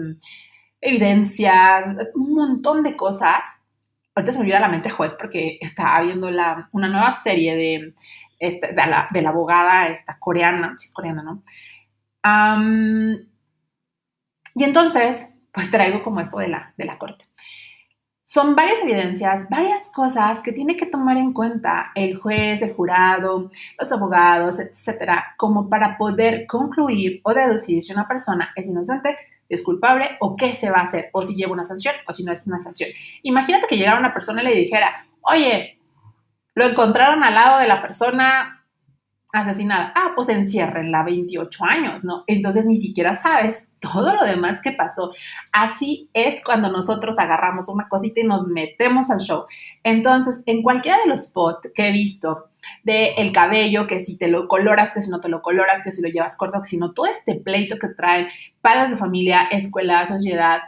evidencias, 0.80 1.96
un 2.14 2.34
montón 2.34 2.82
de 2.82 2.96
cosas. 2.96 3.62
Ahorita 4.14 4.32
se 4.32 4.38
me 4.38 4.44
olvida 4.44 4.60
la 4.60 4.68
mente 4.68 4.90
juez 4.90 5.14
porque 5.18 5.58
está 5.60 6.00
viendo 6.00 6.30
la, 6.30 6.68
una 6.72 6.88
nueva 6.88 7.12
serie 7.12 7.54
de, 7.54 7.94
este, 8.38 8.68
de, 8.68 8.86
la, 8.86 9.08
de, 9.10 9.22
la, 9.22 9.30
abogada 9.30 9.88
esta 9.88 10.18
coreana, 10.18 10.74
si 10.78 10.92
coreana, 10.92 11.22
¿no? 11.22 11.42
y 14.54 14.64
entonces, 14.64 15.30
pues 15.52 15.70
traigo 15.70 16.02
como 16.02 16.20
esto 16.20 16.38
de 16.38 16.48
la, 16.48 16.74
de 16.76 16.84
la 16.84 16.98
corte. 16.98 17.24
Son 18.32 18.54
varias 18.54 18.80
evidencias, 18.82 19.48
varias 19.50 19.88
cosas 19.88 20.40
que 20.40 20.52
tiene 20.52 20.76
que 20.76 20.86
tomar 20.86 21.16
en 21.16 21.32
cuenta 21.32 21.90
el 21.96 22.16
juez, 22.16 22.62
el 22.62 22.74
jurado, 22.74 23.50
los 23.76 23.90
abogados, 23.90 24.60
etcétera, 24.60 25.34
como 25.36 25.68
para 25.68 25.96
poder 25.96 26.46
concluir 26.46 27.20
o 27.24 27.34
deducir 27.34 27.82
si 27.82 27.92
una 27.92 28.06
persona 28.06 28.52
es 28.54 28.68
inocente, 28.68 29.18
es 29.48 29.64
culpable 29.64 30.16
o 30.20 30.36
qué 30.36 30.52
se 30.52 30.70
va 30.70 30.78
a 30.78 30.84
hacer, 30.84 31.10
o 31.12 31.24
si 31.24 31.34
lleva 31.34 31.52
una 31.52 31.64
sanción 31.64 31.96
o 32.06 32.12
si 32.12 32.22
no 32.22 32.30
es 32.30 32.46
una 32.46 32.60
sanción. 32.60 32.90
Imagínate 33.24 33.66
que 33.66 33.76
llegara 33.76 33.98
una 33.98 34.14
persona 34.14 34.42
y 34.42 34.46
le 34.46 34.54
dijera, 34.54 35.04
oye, 35.22 35.80
lo 36.54 36.66
encontraron 36.66 37.24
al 37.24 37.34
lado 37.34 37.58
de 37.58 37.66
la 37.66 37.82
persona 37.82 38.59
asesinada. 39.32 39.92
Ah, 39.94 40.12
pues 40.14 40.28
enciérrenla 40.28 41.04
28 41.04 41.64
años, 41.64 42.04
¿no? 42.04 42.24
Entonces 42.26 42.66
ni 42.66 42.76
siquiera 42.76 43.14
sabes 43.14 43.68
todo 43.78 44.14
lo 44.14 44.24
demás 44.24 44.60
que 44.60 44.72
pasó. 44.72 45.10
Así 45.52 46.10
es 46.12 46.42
cuando 46.44 46.70
nosotros 46.70 47.18
agarramos 47.18 47.68
una 47.68 47.88
cosita 47.88 48.20
y 48.20 48.24
nos 48.24 48.46
metemos 48.46 49.10
al 49.10 49.20
show. 49.20 49.44
Entonces, 49.84 50.42
en 50.46 50.62
cualquiera 50.62 50.98
de 50.98 51.08
los 51.08 51.28
posts 51.28 51.70
que 51.74 51.88
he 51.88 51.92
visto 51.92 52.50
de 52.84 53.14
el 53.14 53.32
cabello, 53.32 53.86
que 53.86 54.00
si 54.00 54.16
te 54.16 54.28
lo 54.28 54.48
coloras, 54.48 54.92
que 54.92 55.02
si 55.02 55.10
no 55.10 55.20
te 55.20 55.28
lo 55.28 55.42
coloras, 55.42 55.82
que 55.82 55.92
si 55.92 56.02
lo 56.02 56.08
llevas 56.08 56.36
corto, 56.36 56.60
que 56.60 56.68
si 56.68 56.76
no, 56.76 56.92
todo 56.92 57.06
este 57.06 57.34
pleito 57.36 57.78
que 57.78 57.88
traen 57.88 58.26
padres 58.60 58.90
de 58.90 58.96
familia, 58.96 59.48
escuela, 59.50 60.06
sociedad, 60.06 60.60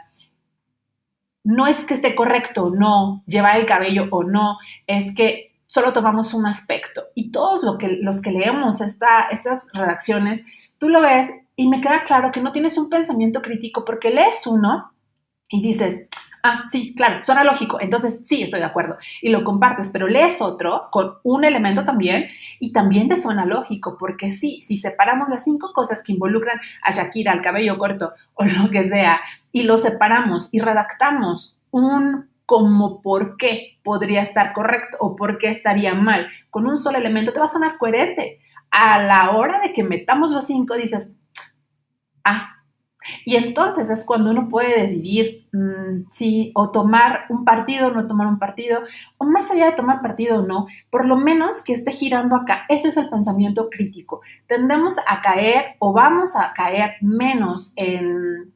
no 1.43 1.67
es 1.67 1.85
que 1.85 1.93
esté 1.93 2.15
correcto 2.15 2.65
o 2.65 2.75
no 2.75 3.23
llevar 3.27 3.59
el 3.59 3.65
cabello 3.65 4.07
o 4.11 4.23
no, 4.23 4.57
es 4.87 5.13
que 5.13 5.52
solo 5.73 5.91
tomamos 5.91 6.35
un 6.35 6.45
aspecto. 6.45 7.01
Y 7.15 7.31
todos 7.31 7.63
lo 7.63 7.79
que, 7.79 7.97
los 7.99 8.21
que 8.21 8.31
leemos 8.31 8.79
esta, 8.79 9.23
estas 9.31 9.69
redacciones, 9.73 10.45
tú 10.77 10.87
lo 10.87 11.01
ves 11.01 11.31
y 11.55 11.67
me 11.67 11.81
queda 11.81 12.03
claro 12.03 12.31
que 12.31 12.41
no 12.41 12.51
tienes 12.51 12.77
un 12.77 12.91
pensamiento 12.91 13.41
crítico 13.41 13.83
porque 13.83 14.11
lees 14.11 14.45
uno 14.45 14.93
y 15.49 15.63
dices, 15.63 16.09
ah, 16.43 16.65
sí, 16.67 16.93
claro, 16.93 17.23
suena 17.23 17.43
lógico, 17.43 17.79
entonces 17.81 18.21
sí, 18.23 18.43
estoy 18.43 18.59
de 18.59 18.67
acuerdo, 18.67 18.97
y 19.19 19.29
lo 19.29 19.43
compartes, 19.43 19.89
pero 19.89 20.07
lees 20.07 20.43
otro 20.43 20.89
con 20.91 21.15
un 21.23 21.43
elemento 21.43 21.83
también 21.83 22.27
y 22.59 22.71
también 22.71 23.07
te 23.07 23.17
suena 23.17 23.43
lógico, 23.43 23.97
porque 23.97 24.31
sí, 24.31 24.61
si 24.61 24.77
separamos 24.77 25.27
las 25.27 25.43
cinco 25.43 25.73
cosas 25.73 26.03
que 26.03 26.11
involucran 26.11 26.59
a 26.83 26.91
Shakira, 26.91 27.31
al 27.31 27.41
cabello 27.41 27.79
corto 27.79 28.13
o 28.35 28.45
lo 28.45 28.69
que 28.69 28.87
sea, 28.87 29.21
y 29.51 29.63
lo 29.63 29.79
separamos 29.79 30.49
y 30.51 30.59
redactamos 30.59 31.57
un 31.71 32.29
como 32.45 33.01
por 33.01 33.37
qué 33.37 33.79
podría 33.83 34.21
estar 34.21 34.53
correcto 34.53 34.97
o 34.99 35.15
por 35.15 35.37
qué 35.37 35.49
estaría 35.49 35.93
mal. 35.93 36.27
Con 36.49 36.67
un 36.67 36.77
solo 36.77 36.97
elemento 36.97 37.33
te 37.33 37.39
va 37.39 37.45
a 37.45 37.49
sonar 37.49 37.77
coherente. 37.77 38.39
A 38.71 39.01
la 39.01 39.31
hora 39.31 39.59
de 39.59 39.71
que 39.71 39.83
metamos 39.83 40.31
los 40.31 40.47
cinco, 40.47 40.75
dices, 40.75 41.13
ah, 42.23 42.63
y 43.25 43.35
entonces 43.35 43.89
es 43.89 44.05
cuando 44.05 44.31
uno 44.31 44.47
puede 44.47 44.81
decidir 44.81 45.47
mm, 45.51 46.09
si 46.09 46.51
o 46.55 46.71
tomar 46.71 47.25
un 47.29 47.45
partido 47.45 47.87
o 47.87 47.91
no 47.91 48.07
tomar 48.07 48.27
un 48.27 48.39
partido, 48.39 48.81
o 49.17 49.25
más 49.25 49.51
allá 49.51 49.65
de 49.65 49.73
tomar 49.73 50.01
partido 50.01 50.39
o 50.39 50.41
no, 50.41 50.67
por 50.89 51.05
lo 51.05 51.17
menos 51.17 51.61
que 51.61 51.73
esté 51.73 51.91
girando 51.91 52.35
acá. 52.35 52.65
Eso 52.69 52.87
es 52.87 52.97
el 52.97 53.09
pensamiento 53.09 53.69
crítico. 53.69 54.21
Tendemos 54.47 54.95
a 55.07 55.21
caer 55.21 55.75
o 55.79 55.93
vamos 55.93 56.35
a 56.35 56.53
caer 56.53 56.95
menos 57.01 57.73
en 57.75 58.53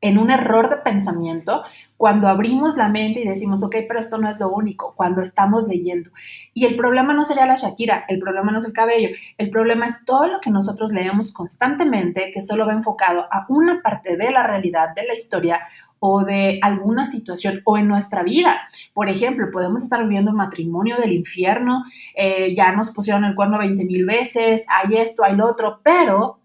en 0.00 0.18
un 0.18 0.30
error 0.30 0.70
de 0.70 0.76
pensamiento 0.76 1.62
cuando 1.96 2.28
abrimos 2.28 2.76
la 2.76 2.88
mente 2.88 3.20
y 3.20 3.28
decimos, 3.28 3.62
ok, 3.64 3.74
pero 3.88 3.98
esto 3.98 4.18
no 4.18 4.28
es 4.28 4.38
lo 4.38 4.50
único, 4.50 4.94
cuando 4.94 5.20
estamos 5.20 5.64
leyendo. 5.64 6.10
Y 6.54 6.66
el 6.66 6.76
problema 6.76 7.12
no 7.12 7.24
sería 7.24 7.46
la 7.46 7.56
Shakira, 7.56 8.04
el 8.08 8.20
problema 8.20 8.52
no 8.52 8.58
es 8.58 8.66
el 8.66 8.72
cabello, 8.72 9.08
el 9.36 9.50
problema 9.50 9.86
es 9.86 10.04
todo 10.04 10.28
lo 10.28 10.40
que 10.40 10.50
nosotros 10.50 10.92
leemos 10.92 11.32
constantemente 11.32 12.30
que 12.32 12.42
solo 12.42 12.66
va 12.66 12.72
enfocado 12.72 13.26
a 13.30 13.46
una 13.48 13.82
parte 13.82 14.16
de 14.16 14.30
la 14.30 14.44
realidad, 14.44 14.94
de 14.94 15.06
la 15.06 15.14
historia 15.14 15.60
o 16.00 16.24
de 16.24 16.58
alguna 16.62 17.06
situación 17.06 17.60
o 17.64 17.76
en 17.76 17.88
nuestra 17.88 18.22
vida. 18.22 18.68
Por 18.92 19.08
ejemplo, 19.08 19.50
podemos 19.50 19.82
estar 19.82 20.02
viviendo 20.02 20.30
un 20.30 20.36
matrimonio 20.36 20.96
del 20.96 21.12
infierno, 21.12 21.84
eh, 22.14 22.54
ya 22.54 22.72
nos 22.72 22.90
pusieron 22.90 23.24
el 23.24 23.34
cuerno 23.34 23.58
20 23.58 23.84
mil 23.84 24.04
veces, 24.04 24.66
hay 24.68 24.96
esto, 24.98 25.24
hay 25.24 25.36
lo 25.36 25.46
otro, 25.46 25.80
pero 25.82 26.40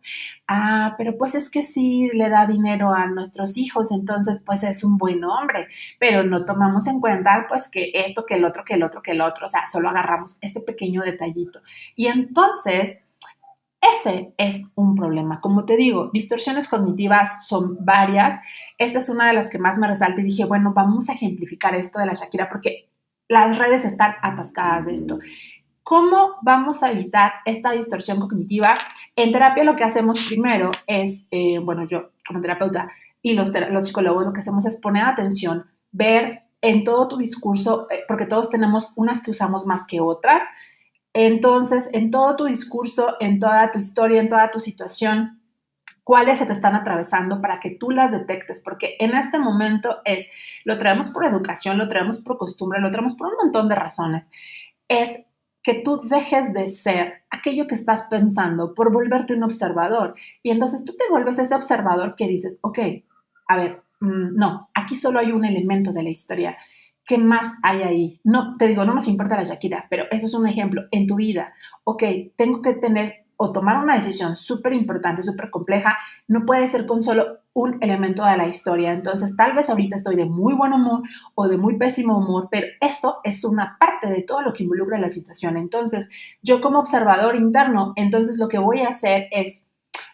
ah, 0.47 0.95
pero 0.97 1.17
pues 1.17 1.35
es 1.35 1.49
que 1.49 1.61
sí 1.61 2.09
le 2.13 2.29
da 2.29 2.45
dinero 2.45 2.93
a 2.93 3.07
nuestros 3.07 3.57
hijos, 3.57 3.91
entonces 3.91 4.43
pues 4.45 4.63
es 4.63 4.83
un 4.83 4.97
buen 4.97 5.23
hombre, 5.23 5.67
pero 5.99 6.23
no 6.23 6.45
tomamos 6.45 6.87
en 6.87 6.99
cuenta 6.99 7.45
pues 7.47 7.69
que 7.69 7.91
esto, 7.93 8.25
que 8.25 8.35
el 8.35 8.45
otro, 8.45 8.63
que 8.63 8.75
el 8.75 8.83
otro, 8.83 9.01
que 9.01 9.11
el 9.11 9.21
otro, 9.21 9.45
o 9.45 9.49
sea, 9.49 9.67
solo 9.67 9.89
agarramos 9.89 10.37
este 10.41 10.61
pequeño 10.61 11.01
detallito. 11.01 11.61
Y 11.95 12.07
entonces... 12.07 13.05
Ese 13.83 14.33
es 14.37 14.65
un 14.75 14.95
problema. 14.95 15.41
Como 15.41 15.65
te 15.65 15.75
digo, 15.75 16.09
distorsiones 16.13 16.67
cognitivas 16.69 17.47
son 17.47 17.77
varias. 17.83 18.39
Esta 18.77 18.99
es 18.99 19.09
una 19.09 19.27
de 19.27 19.33
las 19.33 19.49
que 19.49 19.59
más 19.59 19.77
me 19.77 19.87
resalta 19.87 20.21
y 20.21 20.25
dije, 20.25 20.45
bueno, 20.45 20.73
vamos 20.73 21.09
a 21.09 21.13
ejemplificar 21.13 21.75
esto 21.75 21.99
de 21.99 22.05
la 22.05 22.13
Shakira 22.13 22.47
porque 22.47 22.89
las 23.27 23.57
redes 23.57 23.83
están 23.83 24.13
atascadas 24.21 24.85
de 24.85 24.93
esto. 24.93 25.19
¿Cómo 25.83 26.35
vamos 26.43 26.81
a 26.81 26.91
evitar 26.91 27.33
esta 27.45 27.71
distorsión 27.71 28.19
cognitiva? 28.19 28.77
En 29.17 29.33
terapia 29.33 29.65
lo 29.65 29.75
que 29.75 29.83
hacemos 29.83 30.25
primero 30.27 30.71
es, 30.87 31.27
eh, 31.31 31.59
bueno, 31.59 31.85
yo 31.85 32.11
como 32.25 32.39
terapeuta 32.39 32.89
y 33.21 33.33
los, 33.33 33.51
los 33.69 33.85
psicólogos 33.85 34.25
lo 34.25 34.31
que 34.31 34.39
hacemos 34.39 34.65
es 34.65 34.79
poner 34.79 35.03
atención, 35.03 35.65
ver 35.91 36.43
en 36.61 36.85
todo 36.85 37.09
tu 37.09 37.17
discurso, 37.17 37.87
eh, 37.91 38.03
porque 38.07 38.25
todos 38.25 38.49
tenemos 38.49 38.93
unas 38.95 39.21
que 39.21 39.31
usamos 39.31 39.65
más 39.65 39.85
que 39.85 39.99
otras. 39.99 40.43
Entonces, 41.13 41.89
en 41.93 42.11
todo 42.11 42.35
tu 42.35 42.45
discurso, 42.45 43.15
en 43.19 43.39
toda 43.39 43.69
tu 43.71 43.79
historia, 43.79 44.19
en 44.19 44.29
toda 44.29 44.49
tu 44.49 44.59
situación, 44.59 45.41
cuáles 46.03 46.39
se 46.39 46.45
te 46.45 46.53
están 46.53 46.75
atravesando 46.75 47.41
para 47.41 47.59
que 47.59 47.71
tú 47.71 47.91
las 47.91 48.11
detectes, 48.11 48.61
porque 48.61 48.97
en 48.99 49.13
este 49.13 49.39
momento 49.39 49.99
es, 50.05 50.29
lo 50.65 50.77
traemos 50.77 51.09
por 51.09 51.25
educación, 51.25 51.77
lo 51.77 51.87
traemos 51.87 52.19
por 52.19 52.37
costumbre, 52.37 52.81
lo 52.81 52.91
traemos 52.91 53.15
por 53.15 53.27
un 53.27 53.37
montón 53.41 53.69
de 53.69 53.75
razones. 53.75 54.29
Es 54.87 55.25
que 55.61 55.75
tú 55.75 56.01
dejes 56.01 56.53
de 56.53 56.67
ser 56.67 57.23
aquello 57.29 57.67
que 57.67 57.75
estás 57.75 58.03
pensando 58.09 58.73
por 58.73 58.91
volverte 58.91 59.33
un 59.33 59.43
observador. 59.43 60.13
Y 60.41 60.51
entonces 60.51 60.83
tú 60.83 60.93
te 60.97 61.09
vuelves 61.09 61.39
ese 61.39 61.55
observador 61.55 62.15
que 62.15 62.27
dices, 62.27 62.59
ok, 62.61 62.79
a 63.47 63.57
ver, 63.57 63.81
mm, 64.01 64.35
no, 64.35 64.67
aquí 64.73 64.97
solo 64.97 65.19
hay 65.19 65.31
un 65.31 65.45
elemento 65.45 65.93
de 65.93 66.03
la 66.03 66.09
historia. 66.09 66.57
¿Qué 67.05 67.17
más 67.17 67.55
hay 67.63 67.81
ahí? 67.83 68.21
No, 68.23 68.55
te 68.57 68.67
digo, 68.67 68.85
no 68.85 68.93
nos 68.93 69.07
importa 69.07 69.35
la 69.35 69.43
Shakira, 69.43 69.87
pero 69.89 70.05
eso 70.11 70.25
es 70.25 70.33
un 70.33 70.47
ejemplo 70.47 70.83
en 70.91 71.07
tu 71.07 71.17
vida. 71.17 71.53
Ok, 71.83 72.03
tengo 72.35 72.61
que 72.61 72.73
tener 72.73 73.23
o 73.35 73.51
tomar 73.51 73.77
una 73.83 73.95
decisión 73.95 74.35
súper 74.35 74.73
importante, 74.73 75.23
súper 75.23 75.49
compleja, 75.49 75.97
no 76.27 76.45
puede 76.45 76.67
ser 76.67 76.85
con 76.85 77.01
solo 77.01 77.39
un 77.53 77.77
elemento 77.81 78.23
de 78.23 78.37
la 78.37 78.47
historia. 78.47 78.91
Entonces, 78.91 79.35
tal 79.35 79.53
vez 79.53 79.69
ahorita 79.69 79.95
estoy 79.95 80.15
de 80.15 80.25
muy 80.25 80.53
buen 80.53 80.71
humor 80.73 81.01
o 81.35 81.47
de 81.47 81.57
muy 81.57 81.77
pésimo 81.77 82.17
humor, 82.17 82.47
pero 82.49 82.67
eso 82.79 83.19
es 83.23 83.43
una 83.43 83.77
parte 83.79 84.07
de 84.07 84.21
todo 84.21 84.41
lo 84.41 84.53
que 84.53 84.63
involucra 84.63 84.99
la 84.99 85.09
situación. 85.09 85.57
Entonces, 85.57 86.09
yo 86.41 86.61
como 86.61 86.79
observador 86.79 87.35
interno, 87.35 87.93
entonces 87.95 88.37
lo 88.37 88.47
que 88.47 88.59
voy 88.59 88.81
a 88.81 88.89
hacer 88.89 89.27
es 89.31 89.65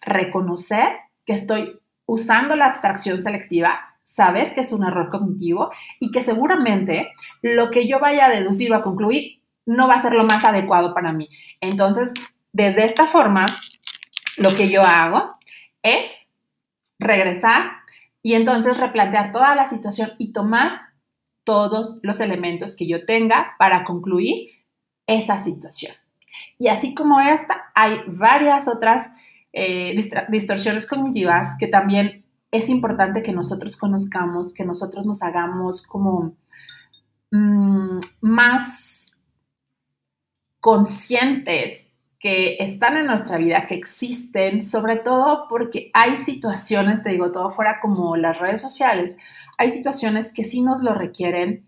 reconocer 0.02 0.90
que 1.26 1.34
estoy 1.34 1.80
usando 2.06 2.56
la 2.56 2.66
abstracción 2.66 3.22
selectiva, 3.22 3.76
saber 4.20 4.54
que 4.54 4.62
es 4.62 4.74
un 4.74 4.84
error 4.84 5.10
cognitivo 5.10 5.72
y 6.02 6.12
que 6.12 6.22
seguramente 6.24 7.14
lo 7.42 7.72
que 7.72 7.88
yo 7.88 8.02
vaya 8.02 8.26
a 8.26 8.30
deducir 8.30 8.70
o 8.74 8.76
a 8.76 8.84
concluir 8.84 9.42
no 9.66 9.88
va 9.88 9.96
a 9.96 10.02
ser 10.02 10.14
lo 10.14 10.26
más 10.26 10.44
adecuado 10.44 10.94
para 10.94 11.14
mí. 11.14 11.30
Entonces, 11.62 12.14
desde 12.52 12.84
esta 12.84 13.08
forma, 13.08 13.46
lo 14.36 14.54
que 14.54 14.70
yo 14.70 14.82
hago 14.82 15.38
es 15.84 16.28
regresar 17.00 17.72
y 18.22 18.34
entonces 18.34 18.78
replantear 18.78 19.32
toda 19.32 19.56
la 19.56 19.66
situación 19.66 20.12
y 20.18 20.34
tomar 20.34 20.90
todos 21.46 22.00
los 22.04 22.20
elementos 22.20 22.76
que 22.76 22.88
yo 22.88 23.06
tenga 23.06 23.56
para 23.58 23.86
concluir 23.86 24.50
esa 25.08 25.40
situación. 25.40 25.96
Y 26.58 26.68
así 26.68 26.94
como 26.94 27.22
esta, 27.22 27.72
hay 27.74 28.02
varias 28.08 28.68
otras 28.68 29.14
eh, 29.54 29.96
distorsiones 30.28 30.86
cognitivas 30.86 31.56
que 31.58 31.68
también 31.68 32.26
es 32.52 32.70
importante 32.70 33.22
que 33.22 33.32
nosotros 33.32 33.78
conozcamos, 33.78 34.54
que 34.54 34.66
nosotros 34.66 35.06
nos 35.06 35.22
hagamos 35.22 35.84
como 35.84 36.36
mm, 37.32 38.00
más 38.22 39.12
conscientes 40.60 41.92
que 42.20 42.58
están 42.60 42.98
en 42.98 43.06
nuestra 43.06 43.38
vida, 43.38 43.66
que 43.66 43.76
existen, 43.76 44.62
sobre 44.62 44.98
todo 44.98 45.46
porque 45.48 45.90
hay 45.94 46.20
situaciones, 46.20 47.02
te 47.02 47.12
digo, 47.12 47.32
todo 47.32 47.50
fuera 47.50 47.80
como 47.80 48.18
las 48.18 48.40
redes 48.40 48.60
sociales, 48.60 49.16
hay 49.58 49.70
situaciones 49.70 50.34
que 50.34 50.44
sí 50.44 50.62
nos 50.62 50.82
lo 50.82 50.94
requieren, 50.94 51.66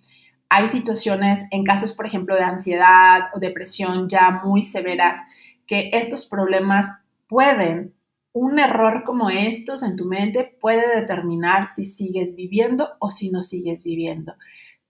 hay 0.50 0.68
situaciones 0.68 1.46
en 1.52 1.64
casos, 1.64 1.94
por 1.94 2.06
ejemplo, 2.06 2.36
de 2.36 2.44
ansiedad 2.44 3.30
o 3.34 3.40
depresión 3.40 4.10
ya 4.10 4.42
muy 4.44 4.62
severas, 4.62 5.20
que 5.66 5.92
estos 5.94 6.26
problemas 6.26 6.88
pueden, 7.28 7.94
un 8.34 8.60
error 8.60 9.04
como 9.06 9.30
estos 9.30 9.84
en 9.84 9.96
tu 9.96 10.06
mente 10.06 10.58
puede 10.60 11.00
determinar 11.00 11.68
si 11.68 11.86
sigues 11.86 12.36
viviendo 12.36 12.90
o 13.00 13.12
si 13.12 13.30
no 13.30 13.44
sigues 13.44 13.84
viviendo. 13.84 14.36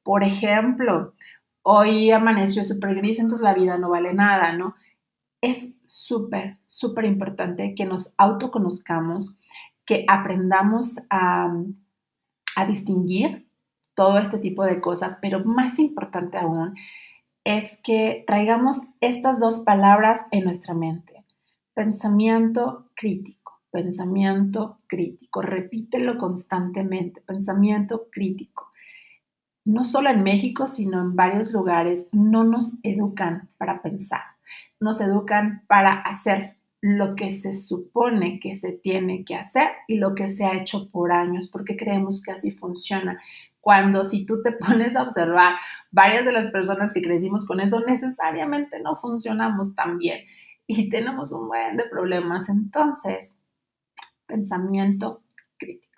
Por 0.04 0.24
ejemplo, 0.24 1.14
hoy 1.64 2.12
amaneció 2.12 2.64
súper 2.64 2.96
gris, 2.96 3.20
entonces 3.20 3.44
la 3.44 3.54
vida 3.54 3.78
no 3.78 3.90
vale 3.90 4.14
nada, 4.14 4.54
¿no? 4.54 4.76
Es 5.42 5.80
súper, 5.88 6.60
súper 6.66 7.06
importante 7.06 7.74
que 7.76 7.86
nos 7.86 8.14
autoconozcamos, 8.18 9.38
que 9.86 10.06
aprendamos 10.08 11.00
a, 11.10 11.52
a 12.56 12.66
distinguir 12.66 13.48
todo 13.96 14.18
este 14.20 14.38
tipo 14.38 14.66
de 14.66 14.80
cosas, 14.80 15.18
pero 15.22 15.44
más 15.44 15.80
importante 15.80 16.38
aún 16.38 16.76
es 17.44 17.80
que 17.84 18.24
traigamos 18.28 18.82
estas 19.00 19.40
dos 19.40 19.62
palabras 19.62 20.26
en 20.32 20.44
nuestra 20.44 20.74
mente. 20.74 21.11
Pensamiento 21.84 22.92
crítico, 22.94 23.60
pensamiento 23.72 24.82
crítico. 24.86 25.42
Repítelo 25.42 26.20
constantemente, 26.20 27.22
pensamiento 27.22 28.08
crítico. 28.12 28.72
No 29.66 29.84
solo 29.84 30.12
en 30.12 30.22
México, 30.22 30.68
sino 30.68 31.02
en 31.02 31.16
varios 31.16 31.52
lugares 31.52 32.08
no 32.12 32.44
nos 32.44 32.76
educan 32.84 33.50
para 33.58 33.82
pensar, 33.82 34.22
nos 34.80 35.02
educan 35.02 35.64
para 35.66 35.94
hacer 35.94 36.54
lo 36.82 37.16
que 37.16 37.34
se 37.34 37.56
supone 37.56 38.40
que 38.40 38.56
se 38.56 38.74
tiene 38.74 39.26
que 39.26 39.34
hacer 39.34 39.70
y 39.88 39.96
lo 39.96 40.14
que 40.14 40.30
se 40.30 40.46
ha 40.46 40.56
hecho 40.56 40.88
por 40.92 41.12
años, 41.12 41.48
porque 41.48 41.76
creemos 41.76 42.22
que 42.22 42.32
así 42.32 42.52
funciona 42.52 43.20
cuando 43.60 44.06
si 44.06 44.24
tú 44.28 44.44
te 44.44 44.52
pones 44.68 44.96
a 44.96 45.02
observar 45.02 45.56
varias 45.90 46.26
de 46.26 46.32
las 46.32 46.46
personas 46.46 46.94
que 46.94 47.02
crecimos 47.02 47.44
con 47.44 47.60
eso, 47.60 47.80
necesariamente 47.80 48.80
no 48.82 48.98
funcionamos 48.98 49.74
tan 49.74 49.98
bien 49.98 50.20
y 50.78 50.90
tenemos 50.90 51.32
un 51.32 51.48
buen 51.48 51.76
de 51.76 51.86
problemas. 51.86 52.50
Entonces, 52.50 53.38
pensamiento 54.26 55.22
crítico. 55.58 55.92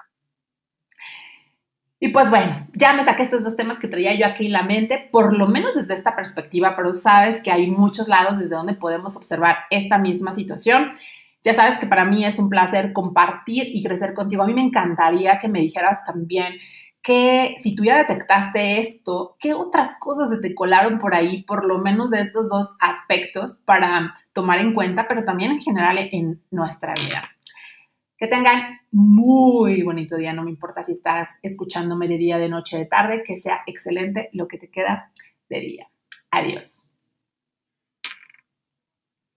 Y 1.99 2.09
pues 2.09 2.29
bueno, 2.29 2.67
ya 2.73 2.91
me 2.91 3.03
saqué 3.03 3.23
estos 3.23 3.45
dos 3.45 3.55
temas 3.55 3.79
que 3.79 3.87
traía 3.87 4.13
yo 4.13 4.25
aquí 4.25 4.47
en 4.47 4.51
la 4.51 4.63
mente, 4.63 5.07
por 5.09 5.37
lo 5.37 5.47
menos 5.47 5.75
desde 5.75 5.93
esta 5.93 6.17
perspectiva, 6.17 6.75
pero 6.75 6.91
sabes 6.91 7.41
que 7.41 7.49
hay 7.49 7.71
muchos 7.71 8.09
lados 8.09 8.39
desde 8.39 8.55
donde 8.55 8.73
podemos 8.73 9.15
observar 9.15 9.59
esta 9.69 9.99
misma 9.99 10.33
situación. 10.33 10.91
Ya 11.43 11.53
sabes 11.53 11.77
que 11.77 11.87
para 11.87 12.03
mí 12.03 12.25
es 12.25 12.39
un 12.39 12.49
placer 12.49 12.91
compartir 12.91 13.67
y 13.73 13.81
crecer 13.83 14.13
contigo. 14.13 14.43
A 14.43 14.47
mí 14.47 14.53
me 14.53 14.63
encantaría 14.63 15.39
que 15.39 15.47
me 15.47 15.61
dijeras 15.61 16.03
también 16.03 16.55
que 17.03 17.55
si 17.57 17.75
tú 17.75 17.83
ya 17.83 17.97
detectaste 17.97 18.79
esto, 18.79 19.35
¿qué 19.37 19.53
otras 19.53 19.99
cosas 19.99 20.29
se 20.29 20.37
te 20.37 20.55
colaron 20.55 20.97
por 20.97 21.13
ahí, 21.13 21.43
por 21.43 21.65
lo 21.65 21.77
menos 21.77 22.11
de 22.11 22.21
estos 22.21 22.49
dos 22.49 22.75
aspectos 22.79 23.61
para 23.65 24.13
tomar 24.31 24.59
en 24.59 24.73
cuenta, 24.73 25.05
pero 25.07 25.25
también 25.25 25.51
en 25.51 25.59
general 25.59 25.97
en 25.99 26.41
nuestra 26.49 26.93
vida? 26.93 27.29
Que 28.17 28.27
tengan 28.27 28.79
muy 28.89 29.83
bonito 29.83 30.15
día, 30.15 30.31
no 30.31 30.43
me 30.43 30.51
importa 30.51 30.81
si 30.83 30.93
estás 30.93 31.39
escuchándome 31.43 32.07
de 32.07 32.17
día, 32.17 32.37
de 32.37 32.47
noche, 32.47 32.77
de 32.77 32.85
tarde, 32.85 33.21
que 33.21 33.37
sea 33.37 33.63
excelente 33.67 34.29
lo 34.31 34.47
que 34.47 34.57
te 34.57 34.69
queda 34.69 35.11
de 35.49 35.59
día. 35.59 35.89
Adiós. 36.31 36.92